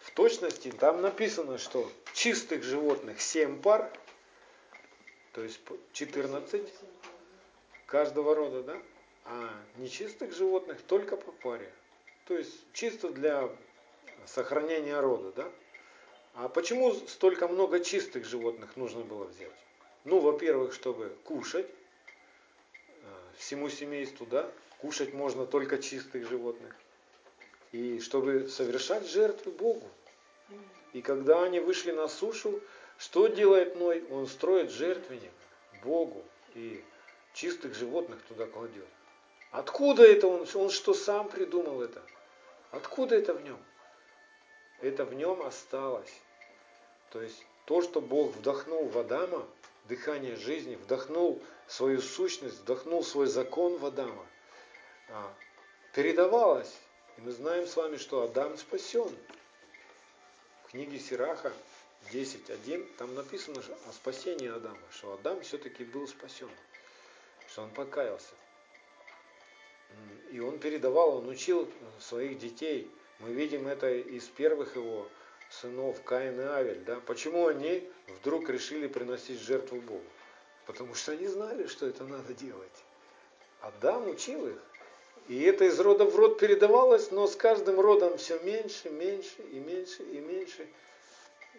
[0.00, 3.90] В точности там написано, что чистых животных 7 пар,
[5.32, 5.60] то есть
[5.92, 6.62] 14
[7.94, 8.82] каждого рода, да?
[9.24, 11.72] А нечистых животных только по паре.
[12.26, 13.48] То есть чисто для
[14.26, 15.48] сохранения рода, да?
[16.34, 19.52] А почему столько много чистых животных нужно было взять?
[20.02, 22.90] Ну, во-первых, чтобы кушать э,
[23.36, 26.74] всему семейству, да, кушать можно только чистых животных.
[27.70, 29.88] И чтобы совершать жертвы Богу.
[30.94, 32.60] И когда они вышли на сушу,
[32.98, 34.04] что делает Ной?
[34.10, 35.30] Он строит жертвенник
[35.84, 36.24] Богу
[36.56, 36.82] и
[37.34, 38.86] чистых животных туда кладет.
[39.50, 40.46] Откуда это он?
[40.54, 42.02] Он что, сам придумал это?
[42.70, 43.58] Откуда это в нем?
[44.80, 46.12] Это в нем осталось.
[47.10, 49.46] То есть то, что Бог вдохнул в Адама,
[49.84, 54.26] дыхание жизни, вдохнул свою сущность, вдохнул свой закон в Адама,
[55.08, 55.32] а,
[55.92, 56.74] передавалось.
[57.16, 59.14] И мы знаем с вами, что Адам спасен.
[60.64, 61.52] В книге Сираха
[62.12, 66.50] 10.1 там написано о спасении Адама, что Адам все-таки был спасен,
[67.48, 68.34] что он покаялся.
[70.32, 71.68] И он передавал, он учил
[72.00, 72.90] своих детей.
[73.20, 75.06] Мы видим это из первых его
[75.50, 76.82] сынов Каин и Авель.
[76.84, 77.00] Да?
[77.06, 77.88] Почему они
[78.20, 80.02] вдруг решили приносить жертву Богу?
[80.66, 82.84] Потому что они знали, что это надо делать.
[83.60, 84.58] Адам учил их.
[85.28, 89.58] И это из рода в род передавалось, но с каждым родом все меньше, меньше и
[89.58, 90.68] меньше и меньше.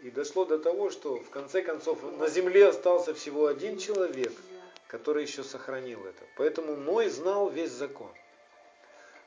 [0.04, 4.32] И дошло до того, что в конце концов на земле остался всего один человек,
[4.88, 6.24] который еще сохранил это.
[6.38, 8.12] Поэтому Ной знал весь закон.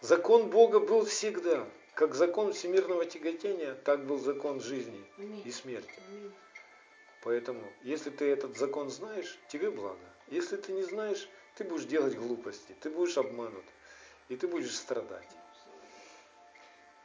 [0.01, 1.67] Закон Бога был всегда.
[1.95, 5.05] Как закон всемирного тяготения, так был закон жизни
[5.45, 5.93] и смерти.
[7.23, 9.99] Поэтому, если ты этот закон знаешь, тебе благо.
[10.29, 13.65] Если ты не знаешь, ты будешь делать глупости, ты будешь обманут,
[14.29, 15.29] и ты будешь страдать.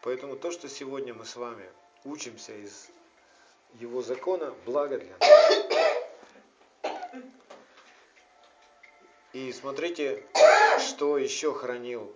[0.03, 1.65] Поэтому то, что сегодня мы с вами
[2.03, 2.89] учимся из
[3.79, 5.92] его закона, благо для нас.
[9.33, 10.23] И смотрите,
[10.79, 12.13] что еще хранил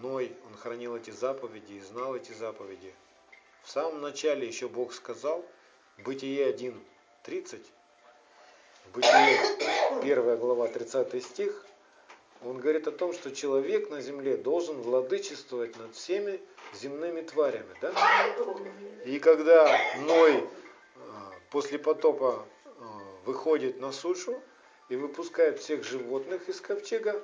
[0.00, 2.94] Ной, он хранил эти заповеди и знал эти заповеди.
[3.62, 5.44] В самом начале еще Бог сказал,
[5.98, 7.60] Бытие 1.30,
[8.94, 9.38] Бытие
[10.00, 11.66] 1 глава 30 стих,
[12.42, 16.40] он говорит о том, что человек на земле должен владычествовать над всеми
[16.80, 17.74] земными тварями.
[17.82, 17.92] Да?
[19.04, 19.66] И когда
[19.98, 20.48] Ной
[20.96, 22.82] а, после потопа а,
[23.26, 24.40] выходит на сушу
[24.88, 27.22] и выпускает всех животных из ковчега,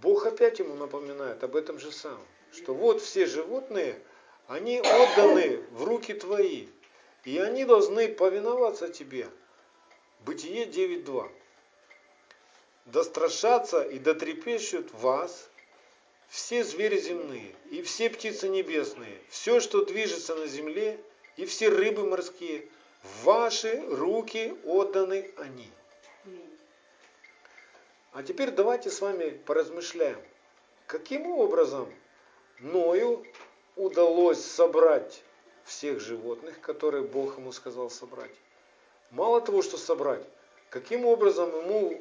[0.00, 4.00] Бог опять ему напоминает об этом же самом, что вот все животные,
[4.46, 6.68] они отданы в руки твои,
[7.24, 9.28] и они должны повиноваться тебе.
[10.24, 11.30] Бытие 9.2.
[12.86, 15.50] Да страшатся и дотрепещут вас
[16.28, 20.98] все звери земные и все птицы небесные, все, что движется на земле,
[21.36, 22.68] и все рыбы морские,
[23.02, 25.70] в ваши руки отданы они.
[28.12, 30.18] А теперь давайте с вами поразмышляем,
[30.86, 31.88] каким образом
[32.58, 33.24] Ною
[33.76, 35.22] удалось собрать
[35.64, 38.34] всех животных, которые Бог ему сказал собрать.
[39.12, 40.24] Мало того, что собрать,
[40.70, 42.00] каким образом ему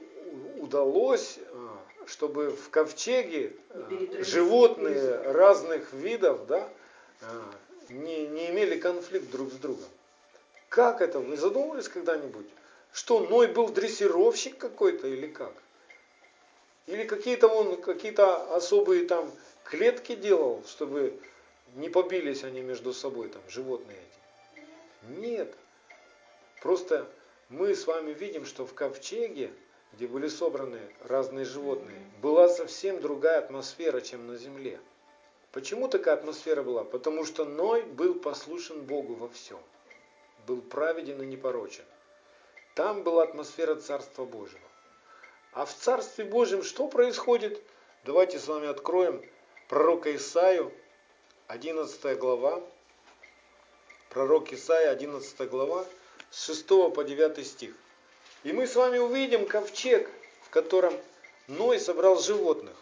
[0.58, 6.67] удалось, а, чтобы в ковчеге а, животные разных видов да,
[7.22, 7.52] а,
[7.89, 9.89] не, не имели конфликт друг с другом.
[10.69, 11.19] Как это?
[11.19, 12.48] Вы задумывались когда-нибудь?
[12.91, 15.54] Что, Ной был дрессировщик какой-то или как?
[16.89, 19.32] Или какие-то он, какие-то особые там
[19.63, 21.19] клетки делал, чтобы
[21.75, 25.19] не побились они между собой, там, животные эти?
[25.19, 25.54] Нет.
[26.63, 27.08] Просто
[27.49, 29.54] мы с вами видим, что в ковчеге,
[29.93, 34.80] где были собраны разные животные, была совсем другая атмосфера, чем на земле.
[35.52, 36.84] Почему такая атмосфера была?
[36.84, 39.60] Потому что Ной был послушен Богу во всем.
[40.47, 41.86] Был праведен и непорочен.
[42.73, 44.68] Там была атмосфера Царства Божьего.
[45.52, 47.60] А в Царстве Божьем что происходит?
[48.04, 49.24] Давайте с вами откроем
[49.68, 50.72] пророка Исаию,
[51.48, 52.62] 11 глава.
[54.10, 55.86] Пророк Исаия, 11 глава,
[56.30, 57.76] с 6 по 9 стих.
[58.44, 60.10] И мы с вами увидим ковчег,
[60.44, 60.94] в котором
[61.48, 62.78] Ной собрал животных.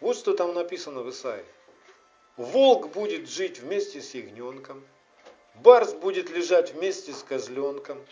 [0.00, 1.44] Вот что там написано в Исаии.
[2.36, 4.82] Волк будет жить вместе с ягненком,
[5.56, 8.04] барс будет лежать вместе с козленком,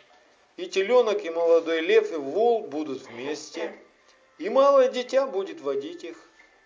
[0.56, 3.74] и теленок, и молодой лев, и вол будут вместе,
[4.38, 6.16] и малое дитя будет водить их,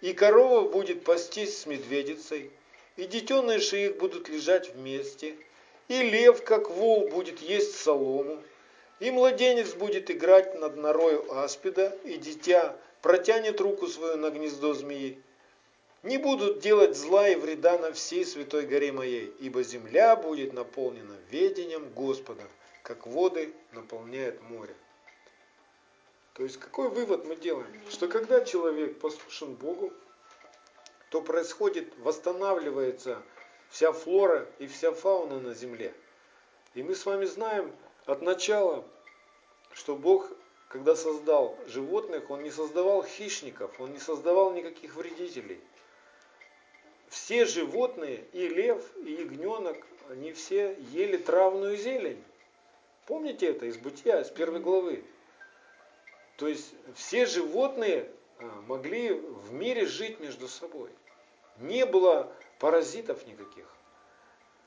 [0.00, 2.50] и корова будет пастись с медведицей,
[2.96, 5.36] и детеныши их будут лежать вместе,
[5.88, 8.42] и лев, как вол, будет есть солому,
[8.98, 15.20] и младенец будет играть над норою аспида, и дитя протянет руку свою на гнездо змеи.
[16.02, 21.16] Не будут делать зла и вреда на всей святой горе моей, ибо земля будет наполнена
[21.30, 22.42] ведением Господа,
[22.86, 24.76] как воды наполняют море.
[26.34, 27.66] То есть какой вывод мы делаем?
[27.90, 29.92] Что когда человек послушен Богу,
[31.10, 33.20] то происходит, восстанавливается
[33.70, 35.92] вся флора и вся фауна на земле.
[36.74, 38.84] И мы с вами знаем от начала,
[39.72, 40.30] что Бог
[40.68, 45.60] когда создал животных, он не создавал хищников, он не создавал никаких вредителей.
[47.08, 52.22] Все животные, и лев, и ягненок, они все ели травную зелень.
[53.06, 55.04] Помните это из бытия, из первой главы?
[56.36, 60.90] То есть все животные а, могли в мире жить между собой.
[61.58, 63.66] Не было паразитов никаких.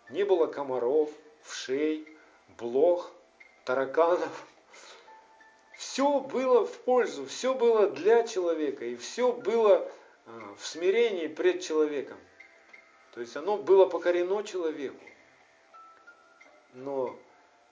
[0.10, 1.12] Не было комаров,
[1.44, 2.08] вшей,
[2.58, 3.12] блох,
[3.66, 4.48] тараканов.
[5.78, 9.92] Все было в пользу, все было для человека, и все было
[10.26, 12.18] а, в смирении пред человеком.
[13.14, 15.04] То есть оно было покорено человеку.
[16.74, 17.20] Но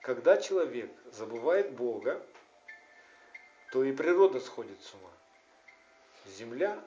[0.08, 2.26] когда человек забывает Бога,
[3.74, 5.12] то и природа сходит с ума.
[6.28, 6.82] Земля,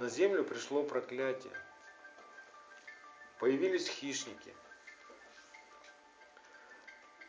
[0.00, 1.52] на землю пришло проклятие.
[3.38, 4.52] Появились хищники–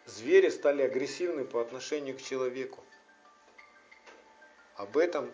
[0.08, 2.84] звери стали агрессивны по отношению к человеку.
[4.74, 5.32] Об этом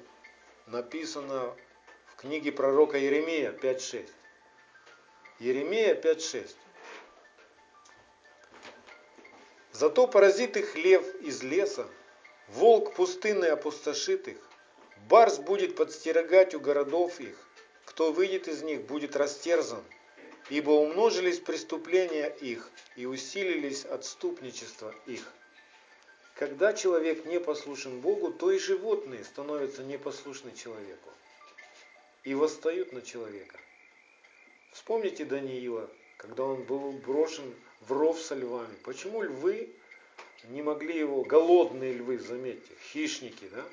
[0.66, 1.56] написано
[2.08, 4.10] в книге пророка Еремея 5.6.
[5.40, 6.54] Еремея 5.6.
[9.74, 11.88] Зато поразит их лев из леса,
[12.48, 14.38] волк пустынный опустошит их,
[15.10, 17.36] барс будет подстерегать у городов их,
[17.84, 19.84] кто выйдет из них, будет растерзан,
[20.52, 25.28] ибо умножились преступления их и усилились отступничество их.
[26.36, 31.10] Когда человек не послушен Богу, то и животные становятся непослушны человеку
[32.24, 33.60] и восстают на человека.
[34.72, 37.56] Вспомните Даниила, когда он был брошен
[37.88, 38.76] в ров со львами.
[38.84, 39.70] Почему львы
[40.46, 43.64] не могли его, голодные львы, заметьте, хищники, да,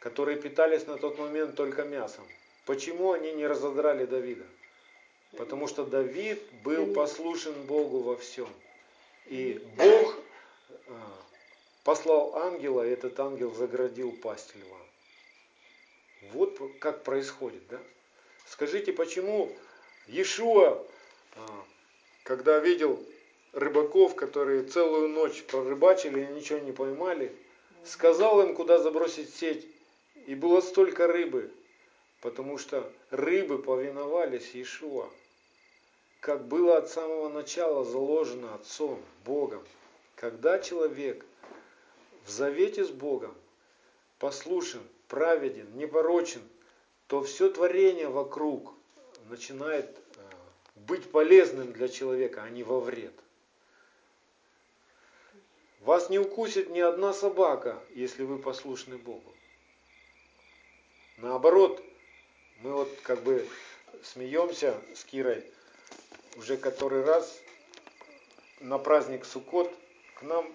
[0.00, 2.24] которые питались на тот момент только мясом,
[2.66, 4.46] почему они не разодрали Давида?
[5.36, 8.48] Потому что Давид был послушен Богу во всем.
[9.26, 10.18] И Бог
[10.88, 11.18] а,
[11.84, 14.78] послал ангела, и этот ангел заградил пасть льва.
[16.32, 17.80] Вот как происходит, да?
[18.46, 19.50] Скажите, почему
[20.06, 20.84] Иешуа,
[21.36, 21.64] а,
[22.22, 23.02] когда видел
[23.52, 27.34] рыбаков, которые целую ночь прорыбачили и ничего не поймали,
[27.84, 29.66] сказал им, куда забросить сеть,
[30.26, 31.50] и было столько рыбы,
[32.20, 35.08] потому что рыбы повиновались Иешуа
[36.22, 39.60] как было от самого начала заложено Отцом, Богом.
[40.14, 41.26] Когда человек
[42.24, 43.34] в завете с Богом
[44.20, 46.42] послушен, праведен, непорочен,
[47.08, 48.72] то все творение вокруг
[49.30, 49.98] начинает
[50.74, 53.14] быть полезным для человека, а не во вред.
[55.80, 59.34] Вас не укусит ни одна собака, если вы послушны Богу.
[61.16, 61.82] Наоборот,
[62.60, 63.48] мы вот как бы
[64.02, 65.44] смеемся с Кирой,
[66.36, 67.40] уже который раз
[68.60, 69.72] на праздник Суккот
[70.14, 70.46] к нам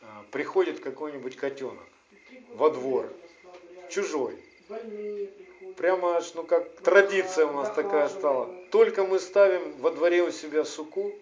[0.00, 1.86] а, приходит какой-нибудь котенок
[2.54, 3.12] во двор,
[3.90, 4.42] чужой.
[5.76, 8.48] Прямо аж, ну как традиция у нас такая стала.
[8.70, 11.12] Только мы ставим во дворе у себя суку,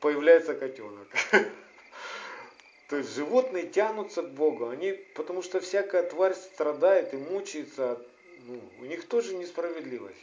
[0.00, 1.08] появляется котенок.
[2.88, 8.04] То есть животные тянутся к Богу, они, потому что всякая тварь страдает и мучается,
[8.46, 10.18] ну, у них тоже несправедливость.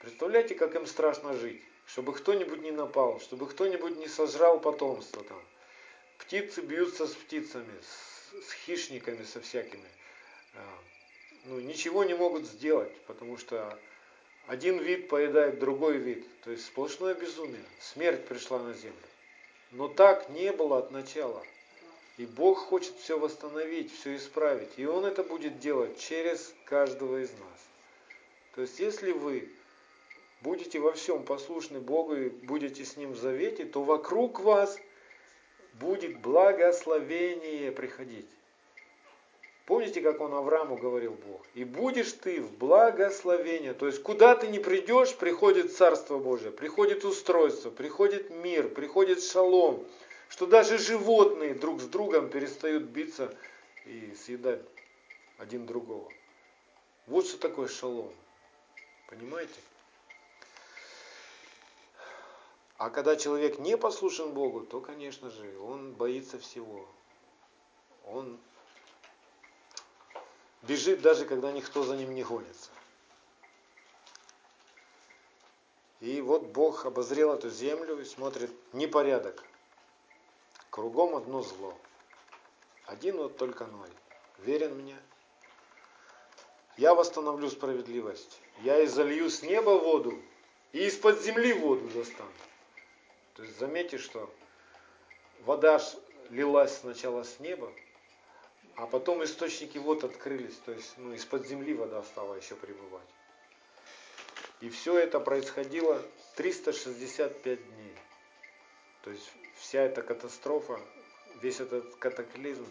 [0.00, 5.40] Представляете, как им страшно жить, чтобы кто-нибудь не напал, чтобы кто-нибудь не сожрал потомство там.
[6.18, 9.88] Птицы бьются с птицами, с, с хищниками, со всякими.
[11.44, 13.78] Ну, ничего не могут сделать, потому что
[14.46, 16.26] один вид поедает другой вид.
[16.42, 17.64] То есть сплошное безумие.
[17.80, 18.96] Смерть пришла на землю.
[19.70, 21.42] Но так не было от начала.
[22.16, 24.70] И Бог хочет все восстановить, все исправить.
[24.76, 27.68] И Он это будет делать через каждого из нас.
[28.54, 29.50] То есть, если вы
[30.40, 34.78] будете во всем послушны Богу и будете с Ним в завете, то вокруг вас
[35.74, 38.28] будет благословение приходить.
[39.66, 41.42] Помните, как он Аврааму говорил Бог?
[41.54, 43.72] И будешь ты в благословении.
[43.72, 49.86] То есть, куда ты не придешь, приходит Царство Божие, приходит устройство, приходит мир, приходит шалом
[50.34, 53.32] что даже животные друг с другом перестают биться
[53.84, 54.60] и съедать
[55.38, 56.10] один другого.
[57.06, 58.12] Вот что такое шалом.
[59.08, 59.54] Понимаете?
[62.76, 66.84] А когда человек не послушен Богу, то, конечно же, он боится всего.
[68.06, 68.40] Он
[70.66, 72.70] бежит даже, когда никто за ним не гонится.
[76.00, 79.42] И вот Бог обозрел эту землю и смотрит непорядок.
[80.70, 81.74] Кругом одно зло.
[82.84, 83.90] Один вот только ноль.
[84.38, 84.98] Верен мне.
[86.76, 88.40] Я восстановлю справедливость.
[88.62, 90.20] Я изолью с неба воду
[90.72, 92.30] и из-под земли воду достану.
[93.34, 94.32] То есть заметьте, что
[95.44, 95.80] вода
[96.30, 97.72] лилась сначала с неба,
[98.76, 103.08] а потом источники вод открылись, то есть ну, из-под земли вода стала еще пребывать.
[104.60, 106.02] И все это происходило
[106.36, 107.94] 365 дней.
[109.02, 110.80] То есть вся эта катастрофа,
[111.42, 112.66] весь этот катаклизм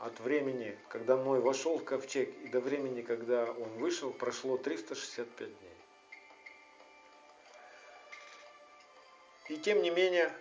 [0.00, 5.58] от времени, когда Ной вошел в ковчег, и до времени, когда он вышел, прошло 365
[5.58, 5.70] дней.
[9.48, 10.32] И тем не менее,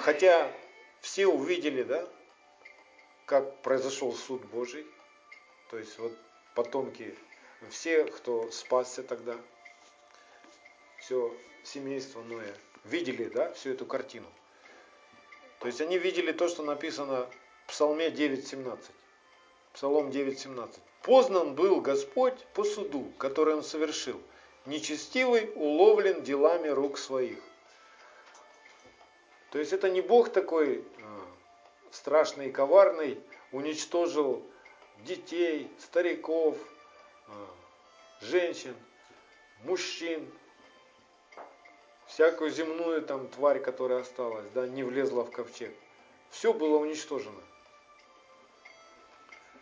[0.00, 0.52] хотя
[1.00, 2.08] все увидели, да,
[3.26, 4.86] как произошел суд Божий,
[5.70, 6.12] то есть вот
[6.54, 7.14] потомки,
[7.70, 9.36] все, кто спасся тогда,
[10.98, 11.34] все
[11.64, 12.54] семейство Ноя
[12.84, 14.26] видели, да, всю эту картину.
[15.60, 17.28] То есть они видели то, что написано
[17.66, 18.78] в Псалме 9.17.
[19.72, 20.80] Псалом 9.17.
[21.02, 24.20] Познан был Господь по суду, который он совершил.
[24.66, 27.38] Нечестивый уловлен делами рук своих.
[29.52, 31.26] То есть это не Бог такой а,
[31.90, 33.20] страшный и коварный,
[33.52, 34.42] уничтожил
[35.00, 36.56] детей, стариков,
[37.28, 37.46] а,
[38.22, 38.74] женщин,
[39.64, 40.26] мужчин,
[42.06, 45.74] всякую земную там тварь, которая осталась, да, не влезла в ковчег.
[46.30, 47.42] Все было уничтожено.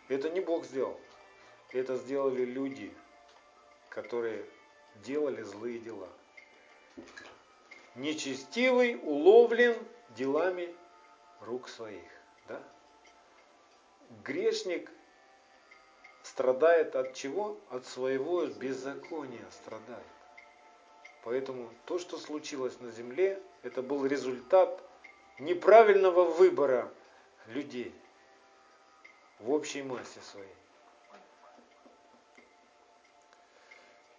[0.07, 0.97] Это не Бог сделал.
[1.73, 2.93] Это сделали люди,
[3.89, 4.45] которые
[5.03, 6.07] делали злые дела.
[7.95, 9.75] Нечестивый уловлен
[10.15, 10.73] делами
[11.41, 12.09] рук своих.
[12.47, 12.61] Да?
[14.23, 14.89] Грешник
[16.23, 17.57] страдает от чего?
[17.69, 20.05] От своего беззакония страдает.
[21.23, 24.81] Поэтому то, что случилось на земле, это был результат
[25.39, 26.91] неправильного выбора
[27.47, 27.93] людей
[29.39, 30.55] в общей массе своей.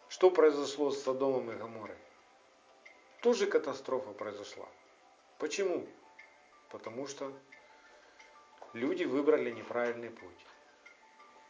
[0.09, 1.97] Что произошло с Содомом и Гаморой?
[3.23, 4.67] Тоже катастрофа произошла.
[5.39, 5.87] Почему?
[6.71, 7.33] Потому что
[8.75, 10.47] люди выбрали неправильный путь.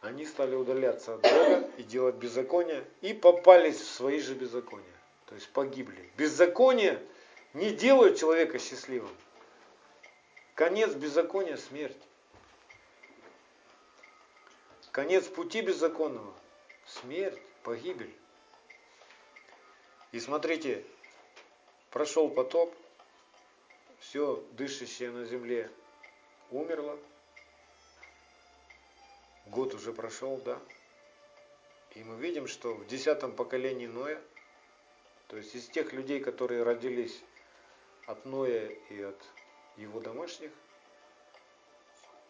[0.01, 4.93] Они стали удаляться от Бога и делать беззаконие, и попались в свои же беззакония
[5.33, 6.11] то есть погибли.
[6.15, 7.01] Беззаконие
[7.55, 9.09] не делает человека счастливым.
[10.53, 11.97] Конец беззакония– смерть.
[14.91, 16.31] Конец пути беззаконного–
[16.85, 18.13] смерть, погибель.
[20.11, 20.85] И смотрите,
[21.93, 22.75] прошел потоп,
[23.99, 25.71] все дышащее на земле
[26.51, 26.99] умерло.
[29.45, 30.59] Год уже прошел, да?
[31.95, 34.21] И мы видим, что в десятом поколении Ноя–
[35.33, 37.19] то есть из тех людей, которые родились
[38.05, 39.19] от Ноя и от
[39.77, 40.51] его домашних,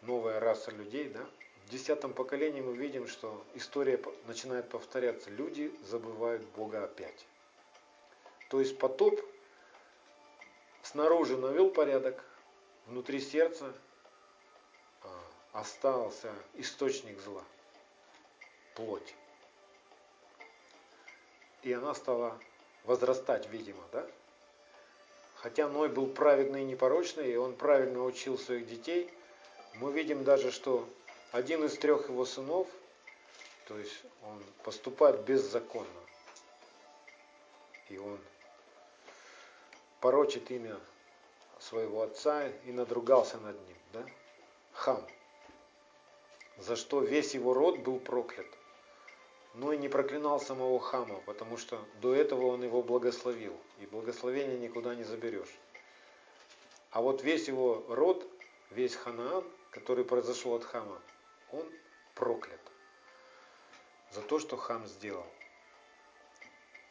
[0.00, 1.20] новая раса людей, да,
[1.66, 5.28] в десятом поколении мы видим, что история начинает повторяться.
[5.28, 7.26] Люди забывают Бога опять.
[8.48, 9.20] То есть потоп
[10.84, 12.22] снаружи навел порядок,
[12.86, 13.72] внутри сердца
[15.02, 15.08] а,
[15.52, 17.42] остался источник зла,
[18.74, 19.14] плоть.
[21.62, 22.38] И она стала
[22.84, 24.06] возрастать, видимо, да?
[25.36, 29.12] хотя Ной был праведный и непорочный, и он правильно учил своих детей,
[29.74, 30.88] мы видим даже, что
[31.32, 32.68] один из трех его сынов,
[33.66, 35.88] то есть он поступает беззаконно.
[37.88, 38.18] И он
[40.04, 40.78] порочит имя
[41.58, 43.76] своего отца и надругался над ним.
[43.94, 44.06] Да?
[44.74, 45.06] Хам.
[46.58, 48.46] За что весь его род был проклят.
[49.54, 53.56] Но и не проклинал самого Хама, потому что до этого он его благословил.
[53.80, 55.58] И благословение никуда не заберешь.
[56.90, 58.28] А вот весь его род,
[58.72, 61.00] весь Ханаан, который произошел от Хама,
[61.50, 61.66] он
[62.14, 62.60] проклят
[64.12, 65.24] за то, что Хам сделал.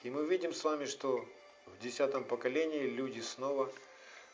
[0.01, 1.23] И мы видим с вами, что
[1.65, 3.71] в десятом поколении люди снова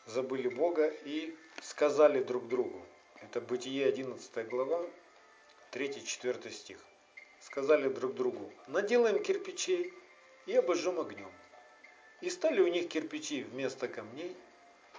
[0.06, 2.84] забыли Бога и сказали друг другу.
[3.22, 4.84] Это Бытие 11 глава,
[5.72, 6.78] 3-4 стих.
[7.40, 9.92] Сказали друг другу, наделаем кирпичей
[10.46, 11.30] и обожжем огнем.
[12.20, 14.36] И стали у них кирпичи вместо камней,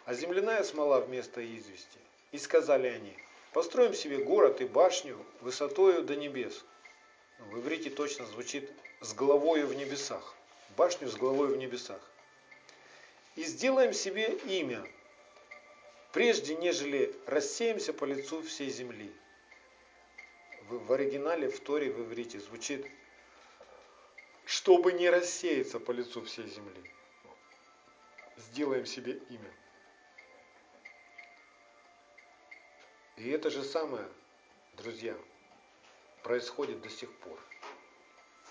[0.06, 2.00] а земляная смола вместо извести.
[2.32, 3.16] И сказали они,
[3.54, 6.64] построим себе город и башню высотою до небес.
[7.40, 8.72] В иврите точно звучит
[9.02, 10.36] с головою в небесах.
[10.78, 12.00] Башню с головой в небесах.
[13.36, 14.86] И сделаем себе имя,
[16.12, 19.14] прежде нежели рассеемся по лицу всей земли.
[20.68, 22.86] В, в оригинале, в Торе, в иврите звучит,
[24.46, 26.92] чтобы не рассеяться по лицу всей земли.
[28.36, 29.54] Сделаем себе имя.
[33.16, 34.08] И это же самое,
[34.74, 35.16] друзья,
[36.24, 37.40] происходит до сих пор.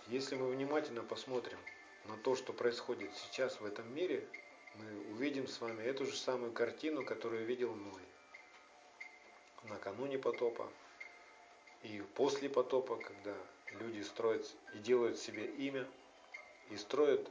[0.07, 1.59] Если мы внимательно посмотрим
[2.07, 4.27] на то, что происходит сейчас в этом мире,
[4.75, 8.03] мы увидим с вами эту же самую картину, которую видел Ной.
[9.65, 10.71] Накануне потопа
[11.83, 13.35] и после потопа, когда
[13.79, 15.87] люди строят и делают себе имя
[16.71, 17.29] и строят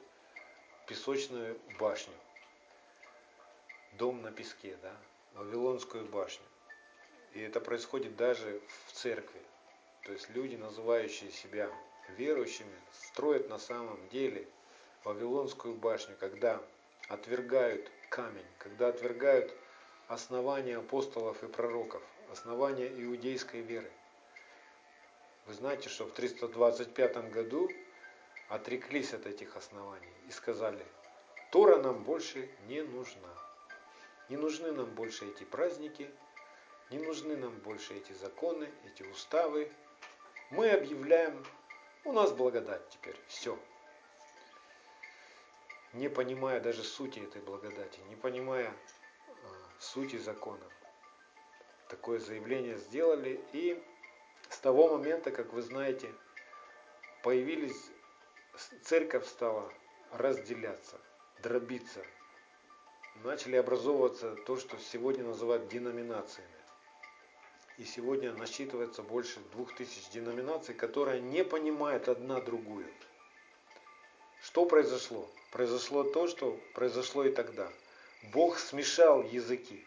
[0.88, 2.14] песочную башню,
[3.94, 4.96] дом на песке, да,
[5.36, 6.46] Вавилонскую башню.
[7.34, 9.42] И это происходит даже в церкви.
[10.04, 11.70] То есть люди, называющие себя
[12.18, 14.48] верующими, строят на самом деле
[15.04, 16.62] Вавилонскую башню, когда
[17.10, 19.54] отвергают камень, когда отвергают
[20.08, 22.02] основания апостолов и пророков,
[22.32, 23.92] основания иудейской веры.
[25.48, 27.70] Вы знаете, что в 325 году
[28.48, 30.86] отреклись от этих оснований и сказали,
[31.52, 33.34] Тора нам больше не нужна.
[34.30, 36.10] Не нужны нам больше эти праздники,
[36.92, 39.72] не нужны нам больше эти законы, эти уставы.
[40.52, 41.44] Мы объявляем,
[42.04, 43.58] у нас благодать теперь, все
[45.94, 49.32] не понимая даже сути этой благодати, не понимая э,
[49.80, 50.66] сути закона.
[51.88, 53.82] Такое заявление сделали, и
[54.50, 56.14] с того момента, как вы знаете,
[57.24, 57.90] появились,
[58.84, 59.72] церковь стала
[60.12, 61.00] разделяться,
[61.42, 62.04] дробиться.
[63.24, 66.48] Начали образовываться то, что сегодня называют деноминациями.
[67.78, 72.86] И сегодня насчитывается больше двух тысяч деноминаций, которые не понимают одна другую.
[74.42, 75.30] Что произошло?
[75.52, 77.72] Произошло то, что произошло и тогда.
[78.34, 79.84] Бог смешал языки.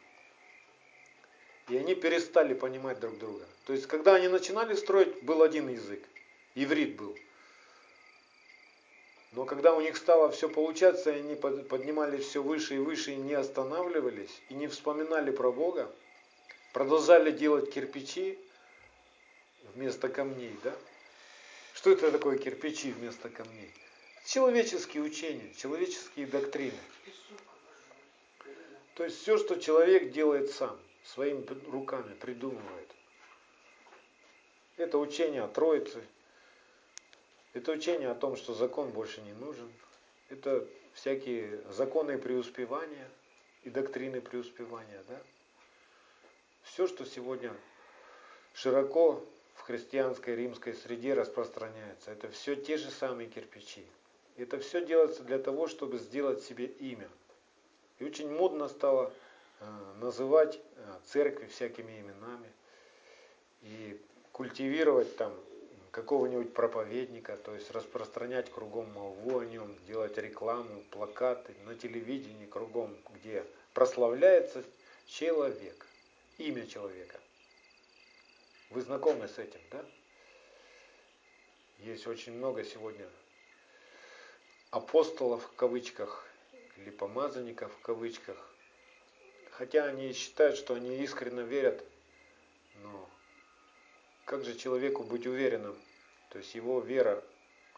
[1.69, 3.47] И они перестали понимать друг друга.
[3.67, 6.03] То есть, когда они начинали строить, был один язык.
[6.55, 7.17] Иврит был.
[9.33, 13.17] Но когда у них стало все получаться, и они поднимались все выше и выше и
[13.17, 15.91] не останавливались, и не вспоминали про Бога,
[16.75, 18.39] продолжали делать кирпичи
[19.75, 20.75] вместо камней, да?
[21.73, 23.73] Что это такое кирпичи вместо камней?
[24.25, 26.79] Человеческие учения, человеческие доктрины.
[28.95, 32.89] То есть все, что человек делает сам, своими руками придумывает.
[34.77, 36.05] Это учение о Троице,
[37.53, 39.71] это учение о том, что закон больше не нужен,
[40.29, 43.09] это всякие законы преуспевания
[43.65, 45.03] и доктрины преуспевания.
[45.09, 45.21] Да?
[46.63, 47.53] Все, что сегодня
[48.55, 53.85] широко в христианской римской среде распространяется, это все те же самые кирпичи.
[54.37, 57.09] Это все делается для того, чтобы сделать себе имя.
[57.99, 59.13] И очень модно стало
[59.61, 59.65] э,
[60.01, 62.51] называть э, церкви всякими именами
[63.63, 64.01] и
[64.33, 65.33] культивировать там
[65.91, 72.97] какого-нибудь проповедника, то есть распространять кругом молву о нем, делать рекламу, плакаты на телевидении кругом,
[73.15, 74.65] где прославляется
[75.07, 75.87] человек,
[76.39, 77.21] имя человека.
[78.71, 79.85] Вы знакомы с этим, да?
[81.81, 83.07] Есть очень много сегодня
[84.73, 86.27] апостолов в кавычках
[86.79, 88.37] или помазанников в кавычках.
[89.53, 91.85] Хотя они считают, что они искренне верят,
[92.83, 93.09] но
[94.25, 95.79] как же человеку быть уверенным,
[96.31, 97.23] то есть его вера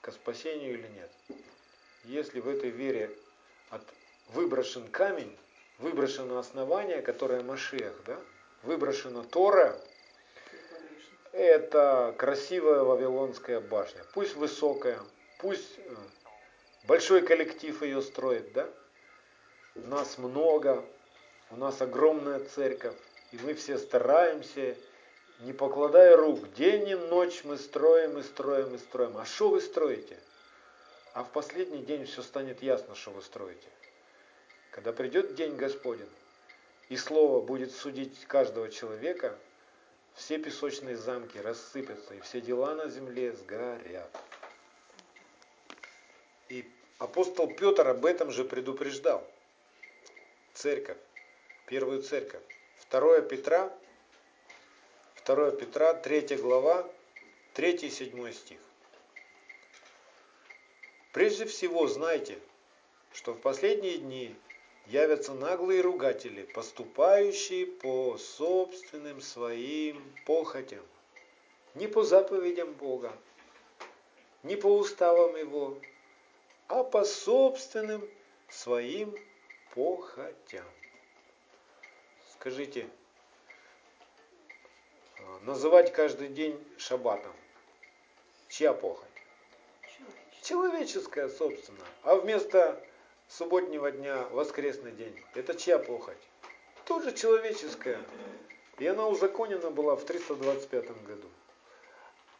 [0.00, 1.10] к спасению или нет?
[2.04, 3.10] Если в этой вере
[3.70, 3.82] от,
[4.28, 5.36] выброшен камень,
[5.78, 8.20] выброшено основание, которое Машех, да?
[8.62, 9.76] Выброшена Тора,
[11.32, 14.04] это красивая Вавилонская башня.
[14.14, 15.00] Пусть высокая,
[15.40, 15.96] пусть э,
[16.86, 18.68] большой коллектив ее строит, да?
[19.74, 20.84] Нас много,
[21.50, 22.94] у нас огромная церковь,
[23.32, 24.76] и мы все стараемся,
[25.40, 29.16] не покладая рук, день и ночь мы строим и строим и строим.
[29.18, 30.18] А что вы строите?
[31.12, 33.68] А в последний день все станет ясно, что вы строите.
[34.70, 36.10] Когда придет день Господень,
[36.88, 39.36] и Слово будет судить каждого человека,
[40.14, 44.10] все песочные замки рассыпятся, и все дела на земле сгорят.
[46.98, 49.26] Апостол Петр об этом же предупреждал.
[50.52, 50.98] Церковь,
[51.66, 52.42] первую церковь.
[52.90, 53.72] 2 Петра,
[55.26, 56.88] 2 Петра, 3 глава,
[57.54, 58.58] 3 и 7 стих.
[61.12, 62.38] Прежде всего знайте,
[63.12, 64.34] что в последние дни
[64.86, 70.84] явятся наглые ругатели, поступающие по собственным своим похотям,
[71.74, 73.12] не по заповедям Бога,
[74.44, 75.76] не по уставам Его,
[76.68, 78.08] а по собственным
[78.48, 79.14] своим
[79.74, 80.64] похотям.
[82.32, 82.88] Скажите,
[85.42, 87.32] называть каждый день шаббатом,
[88.48, 89.08] чья похоть?
[90.42, 91.84] Человеческая, собственно.
[92.02, 92.78] А вместо
[93.28, 96.18] субботнего дня воскресный день, это чья похоть?
[96.84, 97.98] Тоже человеческая.
[98.78, 101.28] И она узаконена была в 325 году.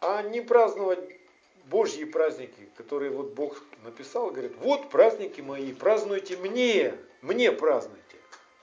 [0.00, 1.23] А не праздновать
[1.64, 8.02] Божьи праздники, которые вот Бог написал, говорит, вот праздники мои, празднуйте мне, мне празднуйте.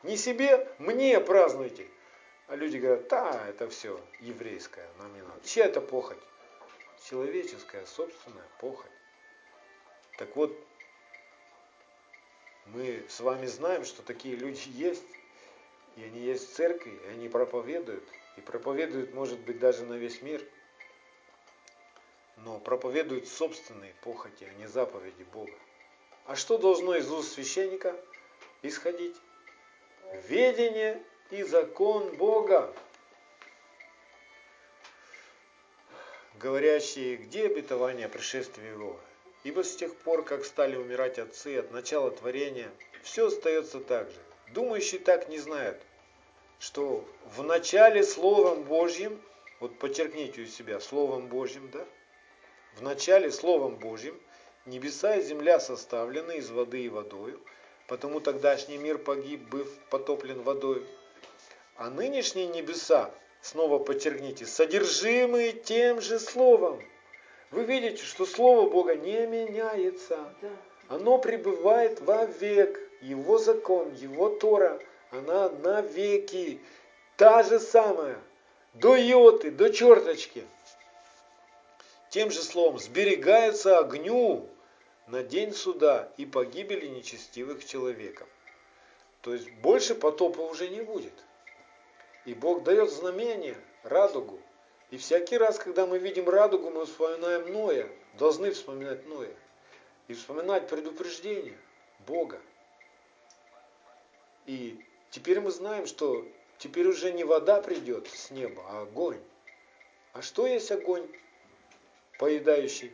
[0.04, 1.88] Не себе, мне празднуйте.
[2.47, 5.39] А люди говорят, да, это все еврейское, нам не надо.
[5.43, 6.18] Чья это похоть?
[7.10, 8.91] Человеческая, собственная похоть.
[10.18, 10.56] Так вот,
[12.68, 15.04] мы с вами знаем, что такие люди есть,
[15.95, 18.04] и они есть в церкви, и они проповедуют,
[18.38, 20.41] и проповедуют, может быть, даже на весь мир,
[22.44, 25.54] но проповедуют собственные похоти, а не заповеди Бога.
[26.26, 27.96] А что должно из уст священника
[28.62, 29.16] исходить?
[30.28, 32.74] Ведение и закон Бога.
[36.36, 39.00] Говорящие, где обетование пришествия Его?
[39.44, 42.72] Ибо с тех пор, как стали умирать отцы от начала творения,
[43.04, 44.20] все остается так же.
[44.54, 45.82] Думающие так не знают,
[46.60, 49.20] что в начале Словом Божьим,
[49.60, 51.86] вот подчеркните у себя, Словом Божьим, да?
[52.76, 54.20] В начале Словом Божьим
[54.66, 57.40] небеса и земля составлены из воды и водою,
[57.88, 60.86] потому тогдашний мир погиб, быв потоплен водой.
[61.76, 63.12] А нынешние небеса,
[63.42, 66.82] снова подчеркните, содержимые тем же Словом,
[67.52, 70.34] вы видите, что Слово Бога не меняется.
[70.88, 72.80] Оно пребывает вовек.
[73.02, 76.62] Его закон, Его Тора, она навеки.
[77.18, 78.18] Та же самая.
[78.74, 80.46] До йоты, до черточки.
[82.12, 84.45] Тем же словом, сберегается огню
[85.07, 88.28] на день суда и погибели нечестивых человеков.
[89.22, 91.14] То есть больше потопа уже не будет.
[92.26, 94.41] И Бог дает знамение, радугу,
[94.89, 97.88] и всякий раз, когда мы видим радугу, мы вспоминаем Ноя,
[98.18, 99.34] должны вспоминать Ноя.
[100.09, 101.57] И вспоминать предупреждение
[102.05, 102.41] Бога.
[104.45, 109.22] И теперь мы знаем, что теперь уже не вода придет с неба, а огонь.
[110.12, 111.07] А что есть огонь,
[112.22, 112.92] поедающий?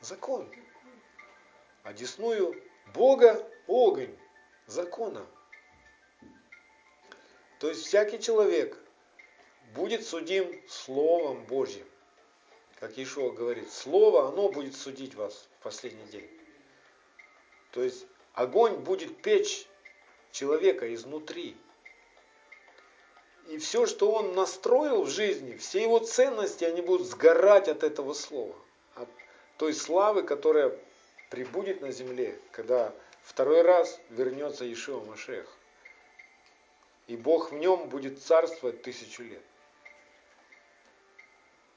[0.00, 0.48] Закон.
[1.82, 2.54] А десную
[2.94, 4.16] Бога огонь,
[4.66, 5.26] закона.
[7.58, 8.78] То есть всякий человек,
[9.74, 11.86] будет судим Словом Божьим.
[12.78, 16.30] Как Ишуа говорит, Слово, оно будет судить вас в последний день.
[17.72, 19.66] То есть огонь будет печь
[20.30, 21.56] человека изнутри.
[23.48, 28.12] И все, что он настроил в жизни, все его ценности, они будут сгорать от этого
[28.12, 28.54] слова.
[28.96, 29.08] От
[29.56, 30.76] той славы, которая
[31.30, 32.92] прибудет на земле, когда
[33.22, 35.46] второй раз вернется Ишуа Машех.
[37.06, 39.42] И Бог в нем будет царствовать тысячу лет.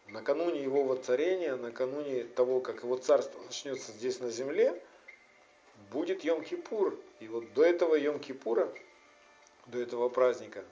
[0.08, 4.82] Накануне его воцарения, накануне того, как его царство начнется здесь на земле,
[5.92, 7.00] будет Йом-Кипур.
[7.20, 8.76] И вот до этого Йом-Кипура,
[9.68, 10.64] до этого праздника,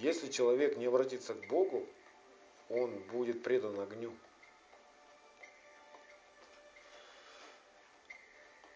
[0.00, 1.86] если человек не обратится к Богу,
[2.68, 4.12] он будет предан огню.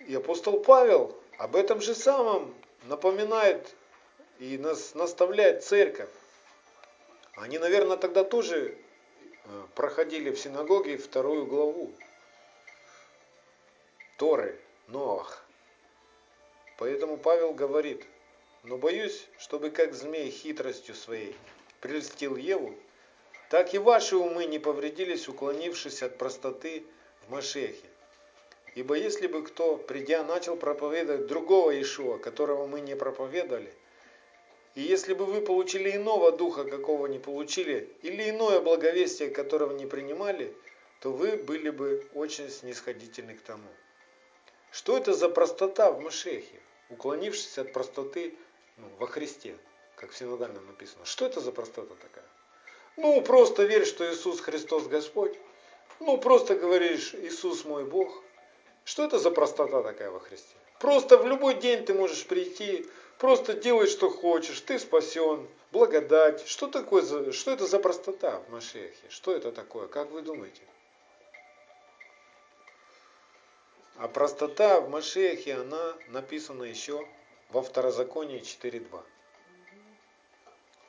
[0.00, 2.54] И апостол Павел об этом же самом
[2.84, 3.74] напоминает
[4.38, 6.10] и нас наставляет церковь.
[7.36, 8.76] Они, наверное, тогда тоже
[9.44, 11.92] э, проходили в синагоге вторую главу
[14.18, 14.60] Торы.
[14.88, 15.44] Ноах.
[16.76, 18.04] Поэтому Павел говорит,
[18.64, 21.36] но боюсь, чтобы как змей хитростью своей
[21.80, 22.74] прельстил Еву,
[23.50, 26.84] так и ваши умы не повредились, уклонившись от простоты
[27.26, 27.86] в Машехе.
[28.74, 33.72] Ибо если бы кто, придя, начал проповедовать другого Ишуа, которого мы не проповедовали,
[34.74, 39.86] и если бы вы получили иного духа, какого не получили, или иное благовестие, которого не
[39.86, 40.52] принимали,
[41.00, 43.68] то вы были бы очень снисходительны к тому.
[44.72, 48.34] Что это за простота в Машехе, уклонившись от простоты
[48.76, 49.56] ну, во Христе,
[49.96, 51.04] как в синодальном написано?
[51.04, 52.24] Что это за простота такая?
[52.96, 55.36] Ну, просто верь, что Иисус Христос Господь.
[56.00, 58.22] Ну, просто говоришь, Иисус мой Бог.
[58.84, 60.54] Что это за простота такая во Христе?
[60.78, 62.86] Просто в любой день ты можешь прийти,
[63.18, 66.46] просто делать, что хочешь, ты спасен, благодать.
[66.46, 69.08] Что, такое за, что это за простота в Машехе?
[69.08, 69.88] Что это такое?
[69.88, 70.62] Как вы думаете?
[73.96, 77.06] А простота в Машехе, она написана еще
[77.54, 79.00] во Второзаконии 4.2.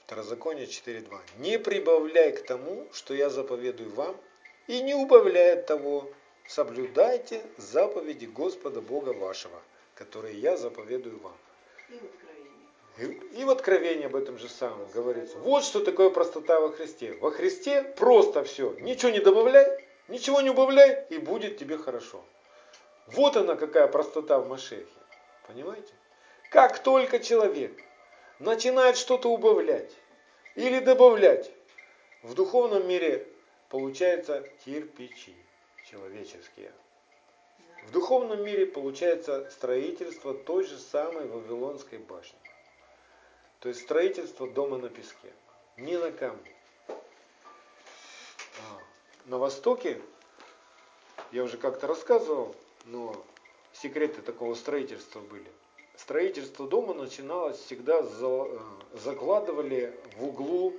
[0.06, 1.20] Второзаконие 4.2.
[1.38, 4.18] Не прибавляй к тому, что я заповедую вам,
[4.66, 6.10] и не убавляй от того,
[6.48, 9.62] соблюдайте заповеди Господа Бога вашего,
[9.94, 11.38] которые я заповедую вам.
[12.98, 13.04] И,
[13.40, 15.38] и в Откровении об этом же самом говорится.
[15.38, 17.14] Вот что такое простота во Христе.
[17.22, 18.74] Во Христе просто все.
[18.80, 22.24] Ничего не добавляй, ничего не убавляй, и будет тебе хорошо.
[23.06, 24.88] Вот она какая простота в Машехе.
[25.48, 25.94] Понимаете?
[26.50, 27.78] Как только человек
[28.40, 29.92] начинает что-то убавлять
[30.56, 31.52] или добавлять,
[32.22, 33.28] в духовном мире
[33.70, 35.36] получаются кирпичи
[35.90, 36.72] человеческие.
[37.88, 42.40] В духовном мире получается строительство той же самой Вавилонской башни.
[43.60, 45.32] То есть строительство дома на песке,
[45.78, 46.56] не на камне.
[46.88, 46.96] А,
[49.26, 50.02] на Востоке,
[51.32, 53.16] я уже как-то рассказывал, но
[53.74, 55.52] секреты такого строительства были.
[55.98, 58.58] Строительство дома начиналось всегда, э,
[58.94, 60.76] закладывали в углу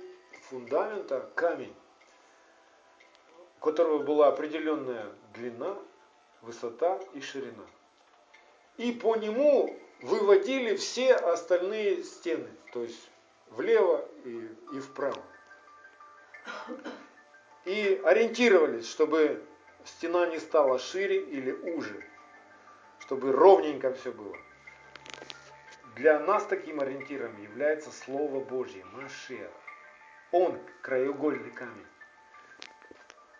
[0.49, 1.73] фундамента камень,
[3.59, 5.75] у которого была определенная длина,
[6.41, 7.65] высота и ширина.
[8.77, 13.09] И по нему выводили все остальные стены, то есть
[13.49, 15.21] влево и, и вправо.
[17.65, 19.43] И ориентировались, чтобы
[19.83, 22.05] стена не стала шире или уже,
[22.99, 24.37] чтобы ровненько все было.
[25.97, 29.49] Для нас таким ориентиром является Слово Божье, Машех.
[30.31, 31.87] Он краеугольный камень.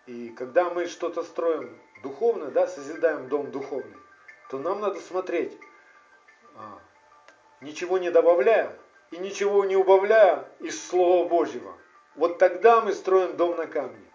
[0.06, 3.96] И когда мы что-то строим духовно, да, созидаем дом духовный,
[4.50, 5.56] то нам надо смотреть,
[6.56, 6.80] а,
[7.60, 8.76] ничего не добавляя
[9.12, 11.76] и ничего не убавляя из Слова Божьего.
[12.16, 14.10] Вот тогда мы строим дом на камне.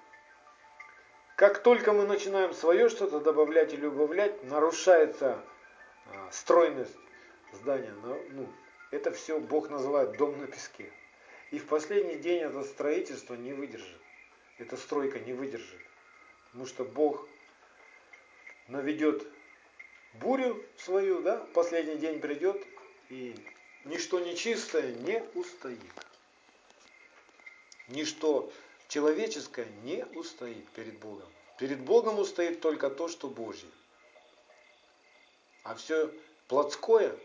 [1.38, 5.40] Как только мы начинаем свое что-то добавлять или убавлять, нарушается
[6.08, 7.03] а, стройность
[7.56, 7.94] здания.
[8.32, 8.48] Ну,
[8.92, 10.92] это все Бог называет дом на песке.
[11.52, 14.02] И в последний день это строительство не выдержит.
[14.58, 15.82] Эта стройка не выдержит.
[16.46, 17.28] Потому что Бог
[18.68, 19.28] наведет
[20.14, 22.62] бурю свою, да, последний день придет,
[23.10, 23.36] и
[23.86, 25.80] ничто нечистое не устоит.
[27.88, 28.52] Ничто
[28.88, 31.28] человеческое не устоит перед Богом.
[31.60, 33.70] Перед Богом устоит только то, что Божье.
[35.64, 36.12] А все
[36.48, 37.16] плотское,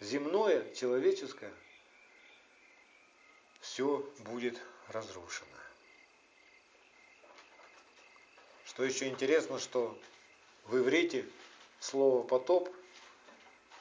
[0.00, 1.52] земное, человеческое,
[3.60, 5.48] все будет разрушено.
[8.66, 9.98] Что еще интересно, что
[10.64, 11.26] в иврите
[11.80, 12.74] слово потоп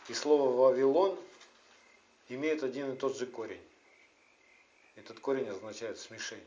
[0.07, 1.17] и слово Вавилон
[2.29, 3.61] имеют один и тот же корень.
[4.95, 6.45] Этот корень означает смешение.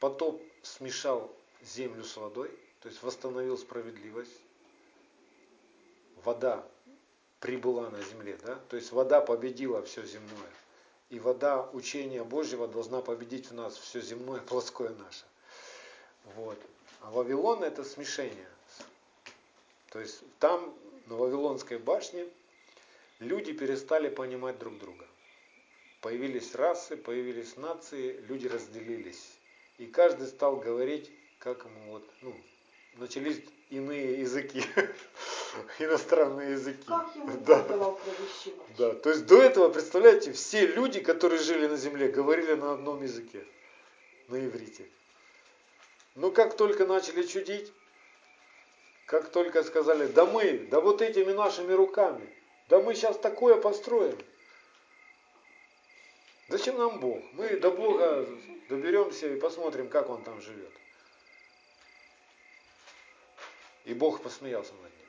[0.00, 2.50] Потоп смешал землю с водой,
[2.80, 4.40] то есть восстановил справедливость.
[6.24, 6.66] Вода
[7.40, 8.58] прибыла на земле, да?
[8.68, 10.52] то есть вода победила все земное.
[11.10, 15.24] И вода учения Божьего должна победить в нас все земное, плоское наше.
[16.36, 16.58] Вот.
[17.00, 18.48] А Вавилон это смешение.
[19.90, 20.74] То есть там,
[21.06, 22.26] на Вавилонской башне,
[23.20, 25.06] люди перестали понимать друг друга.
[26.02, 29.38] Появились расы, появились нации, люди разделились.
[29.78, 32.36] И каждый стал говорить, как ему вот, ну,
[32.98, 33.40] начались
[33.70, 34.62] иные языки,
[35.78, 36.84] иностранные языки.
[36.86, 37.64] Как ему да.
[38.76, 43.02] да, то есть до этого, представляете, все люди, которые жили на земле, говорили на одном
[43.02, 43.44] языке,
[44.28, 44.86] на иврите.
[46.14, 47.72] Но как только начали чудить,
[49.06, 52.28] как только сказали, да мы, да вот этими нашими руками,
[52.68, 54.18] да мы сейчас такое построим.
[56.48, 57.22] Зачем нам Бог?
[57.34, 58.26] Мы до Бога
[58.68, 60.72] доберемся и посмотрим, как Он там живет.
[63.88, 65.08] И Бог посмеялся над ним.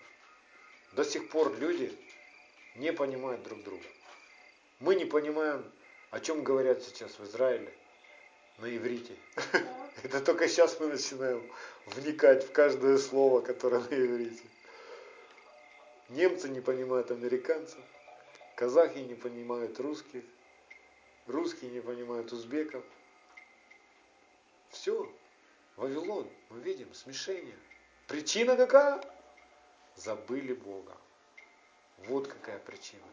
[0.93, 1.93] До сих пор люди
[2.75, 3.83] не понимают друг друга.
[4.79, 5.69] Мы не понимаем,
[6.11, 7.73] о чем говорят сейчас в Израиле
[8.59, 9.17] на иврите.
[10.03, 11.43] Это только сейчас мы начинаем
[11.87, 14.43] вникать в каждое слово, которое на иврите.
[16.07, 17.83] Немцы не понимают американцев,
[18.55, 20.23] казахи не понимают русских,
[21.27, 22.85] русские не понимают узбеков.
[24.69, 25.11] Все,
[25.75, 27.57] Вавилон, мы видим смешение.
[28.09, 28.99] Причина какая?
[29.95, 30.97] Забыли Бога.
[32.07, 33.03] Вот какая причина.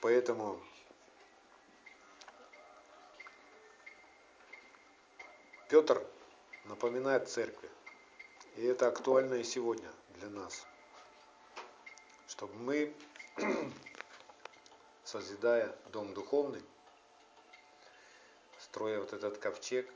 [0.00, 0.60] Поэтому
[5.68, 6.04] Петр
[6.64, 7.70] напоминает церкви,
[8.56, 10.66] и это актуально и сегодня для нас,
[12.26, 12.92] чтобы мы,
[15.04, 16.62] созидая дом духовный,
[18.78, 19.90] строя вот этот ковчег,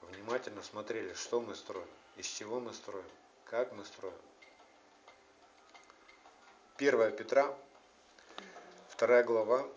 [0.00, 1.86] внимательно смотрели, что мы строим,
[2.16, 3.04] из чего мы строим,
[3.44, 4.14] как мы строим.
[6.78, 7.54] 1 Петра,
[8.96, 9.68] 2 глава,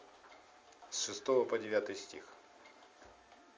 [0.89, 2.24] с 6 по 9 стих.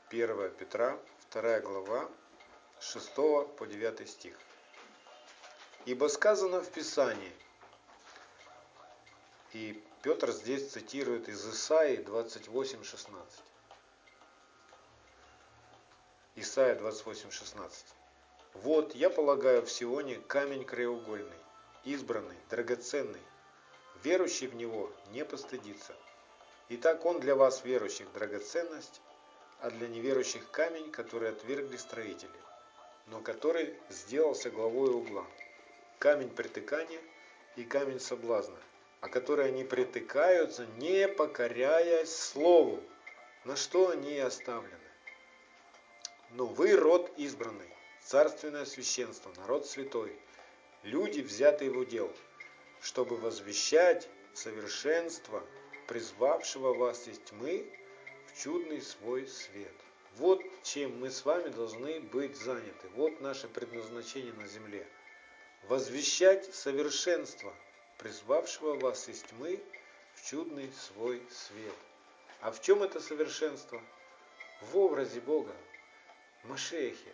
[0.10, 0.98] 1 Петра,
[1.32, 2.10] 2 глава,
[2.80, 4.36] с 6 по 9 стих.
[5.86, 7.34] Ибо сказано в Писании,
[9.54, 13.46] и Петр здесь цитирует из Исаии 28.16.
[16.38, 17.72] Исайя 28.16.
[18.56, 21.38] Вот, я полагаю в Сионе камень краеугольный,
[21.86, 23.22] избранный, драгоценный,
[24.04, 25.96] верующий в него не постыдится.
[26.68, 29.00] Итак, он для вас, верующих, драгоценность,
[29.62, 32.40] а для неверующих камень, который отвергли строители,
[33.08, 35.26] но который сделался главой угла.
[36.00, 37.00] Камень притыкания
[37.56, 38.58] и камень соблазна,
[39.00, 42.84] о который они притыкаются, не покоряясь слову,
[43.46, 44.85] на что они и оставлены.
[46.32, 47.70] Но вы род избранный,
[48.02, 50.18] царственное священство, народ святой,
[50.84, 52.12] люди, взятые в удел,
[52.82, 55.44] чтобы возвещать совершенство
[55.88, 57.66] призвавшего вас из тьмы
[58.28, 59.74] в чудный свой свет.
[60.18, 62.88] Вот чем мы с вами должны быть заняты.
[62.96, 64.88] Вот наше предназначение на земле.
[65.64, 67.54] Возвещать совершенство
[67.98, 69.60] призвавшего вас из тьмы
[70.14, 71.76] в чудный свой свет.
[72.42, 73.82] А в чем это совершенство?
[74.62, 75.54] В образе Бога,
[76.48, 77.14] Машехе.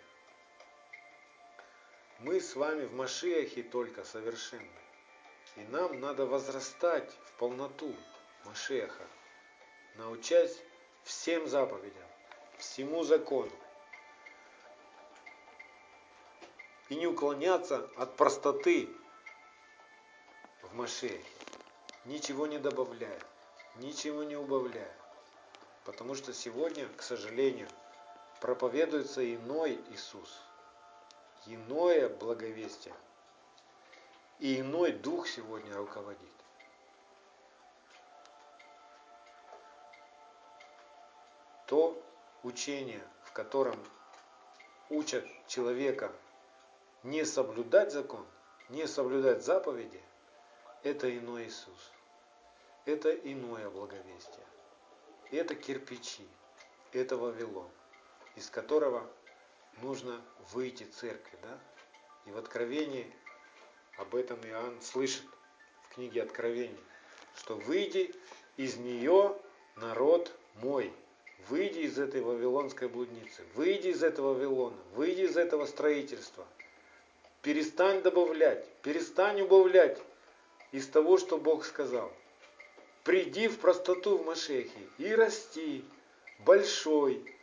[2.19, 4.69] Мы с вами в Машехе только совершенны.
[5.55, 7.95] И нам надо возрастать в полноту
[8.45, 9.07] Машеха,
[9.95, 10.55] научать
[11.03, 12.07] всем заповедям,
[12.57, 13.51] всему закону.
[16.89, 18.89] И не уклоняться от простоты
[20.61, 21.23] в Машехе,
[22.05, 23.19] ничего не добавляя,
[23.77, 24.95] ничего не убавляя.
[25.85, 27.67] Потому что сегодня, к сожалению,
[28.41, 30.41] проповедуется иной Иисус,
[31.45, 32.93] иное благовестие–
[34.41, 36.17] и иной дух сегодня руководит.
[41.67, 42.03] То
[42.41, 43.79] учение, в котором
[44.89, 46.11] учат человека
[47.03, 48.25] не соблюдать закон,
[48.69, 50.01] не соблюдать заповеди,
[50.81, 51.91] это иной Иисус.
[52.85, 54.45] Это иное благовестие.
[55.29, 56.27] Это кирпичи,
[56.93, 57.69] это Вавилон,
[58.35, 59.07] из которого
[59.81, 60.21] нужно
[60.53, 61.37] выйти церкви.
[61.41, 61.59] Да?
[62.25, 63.11] И в Откровении
[63.97, 65.23] об этом Иоанн слышит
[65.83, 66.79] в книге Откровений,
[67.35, 68.13] что выйди
[68.57, 69.37] из нее
[69.75, 70.93] народ мой,
[71.49, 76.45] выйди из этой вавилонской блудницы, выйди из этого Вавилона, выйди из этого строительства,
[77.41, 79.99] перестань добавлять, перестань убавлять
[80.71, 82.11] из того, что Бог сказал.
[83.03, 85.83] Приди в простоту в Машехе и расти,
[86.45, 87.35] большой,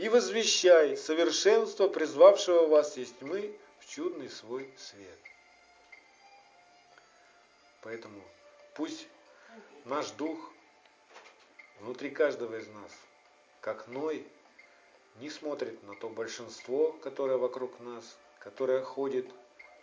[0.00, 5.18] и возвещай совершенство призвавшего вас из тьмы в чудный свой свет.
[7.82, 8.22] Поэтому
[8.74, 9.06] пусть
[9.84, 10.38] наш дух
[11.80, 12.90] внутри каждого из нас,
[13.60, 14.26] как Ной,
[15.16, 19.26] не смотрит на то большинство, которое вокруг нас, которое ходит,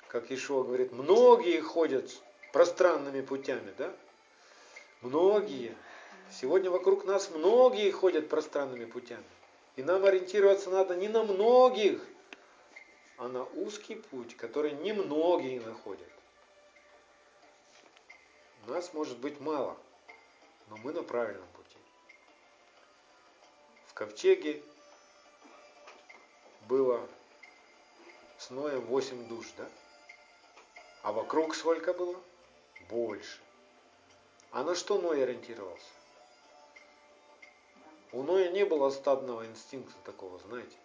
[0.08, 2.10] как Ишуа говорит, многие ходят
[2.54, 3.94] пространными путями, да?
[5.02, 5.76] Многие.
[6.32, 9.24] Сегодня вокруг нас многие ходят пространными путями.
[9.78, 12.04] И нам ориентироваться надо не на многих,
[13.18, 16.10] а на узкий путь, который немногие находят.
[18.66, 19.78] Нас может быть мало,
[20.68, 21.78] но мы на правильном пути.
[23.86, 24.64] В ковчеге
[26.68, 27.08] было
[28.40, 29.70] с Ноем 8 душ, да?
[31.04, 32.20] А вокруг сколько было?
[32.90, 33.40] Больше.
[34.52, 35.97] А на что Ной ориентировался?
[38.18, 40.76] У Ноя не было стадного инстинкта такого, знаете.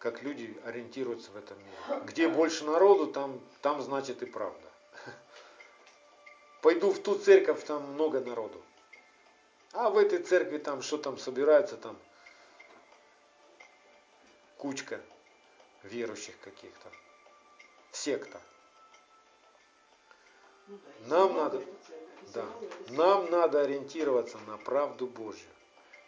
[0.00, 2.00] как люди ориентируются в этом мире.
[2.06, 4.68] Где больше народу, там, там значит и правда.
[6.60, 8.60] Пойду в ту церковь, там много народу.
[9.72, 11.96] А в этой церкви там что там собирается, там
[14.58, 15.00] кучка
[15.84, 16.90] верующих каких-то.
[17.92, 18.40] Секта.
[20.66, 21.62] Ну Нам надо-
[22.34, 22.44] Да.
[22.88, 25.53] Нам надо ориентироваться на правду Божью.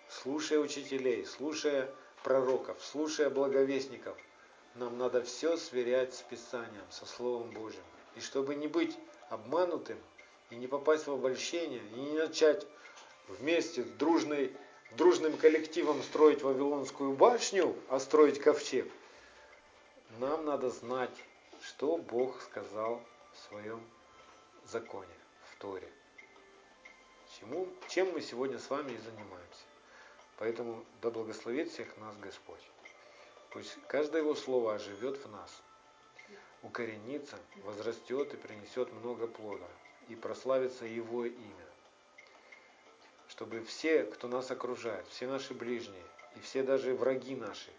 [0.08, 1.90] Слушая учителей, слушая
[2.22, 4.16] пророков, слушая благовестников,
[4.74, 7.82] нам надо все сверять с Писанием, со Словом Божьим.
[8.14, 8.96] И чтобы не быть
[9.30, 9.98] обманутым,
[10.50, 12.66] и не попасть в обольщение, и не начать
[13.28, 14.54] вместе с дружной,
[14.92, 18.90] дружным коллективом строить Вавилонскую башню, а строить ковчег,
[20.18, 21.14] нам надо знать,
[21.62, 23.02] что Бог сказал
[23.32, 23.80] в своем
[24.64, 25.06] законе,
[25.52, 25.90] в Торе.
[27.38, 29.65] Чему, чем мы сегодня с вами и занимаемся.
[30.38, 32.60] Поэтому да благословит всех нас Господь.
[33.50, 35.62] Пусть каждое Его слово оживет в нас,
[36.62, 39.66] укоренится, возрастет и принесет много плода,
[40.08, 41.66] и прославится Его имя.
[43.28, 46.04] Чтобы все, кто нас окружает, все наши ближние,
[46.36, 47.70] и все даже враги наши,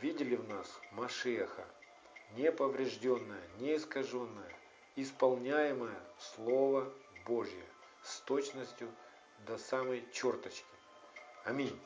[0.00, 1.66] видели в нас Машеха,
[2.36, 4.54] неповрежденное, неискаженное,
[4.96, 6.90] исполняемое Слово
[7.26, 7.64] Божье
[8.02, 8.90] с точностью
[9.46, 10.64] до самой черточки.
[11.44, 11.78] Аминь.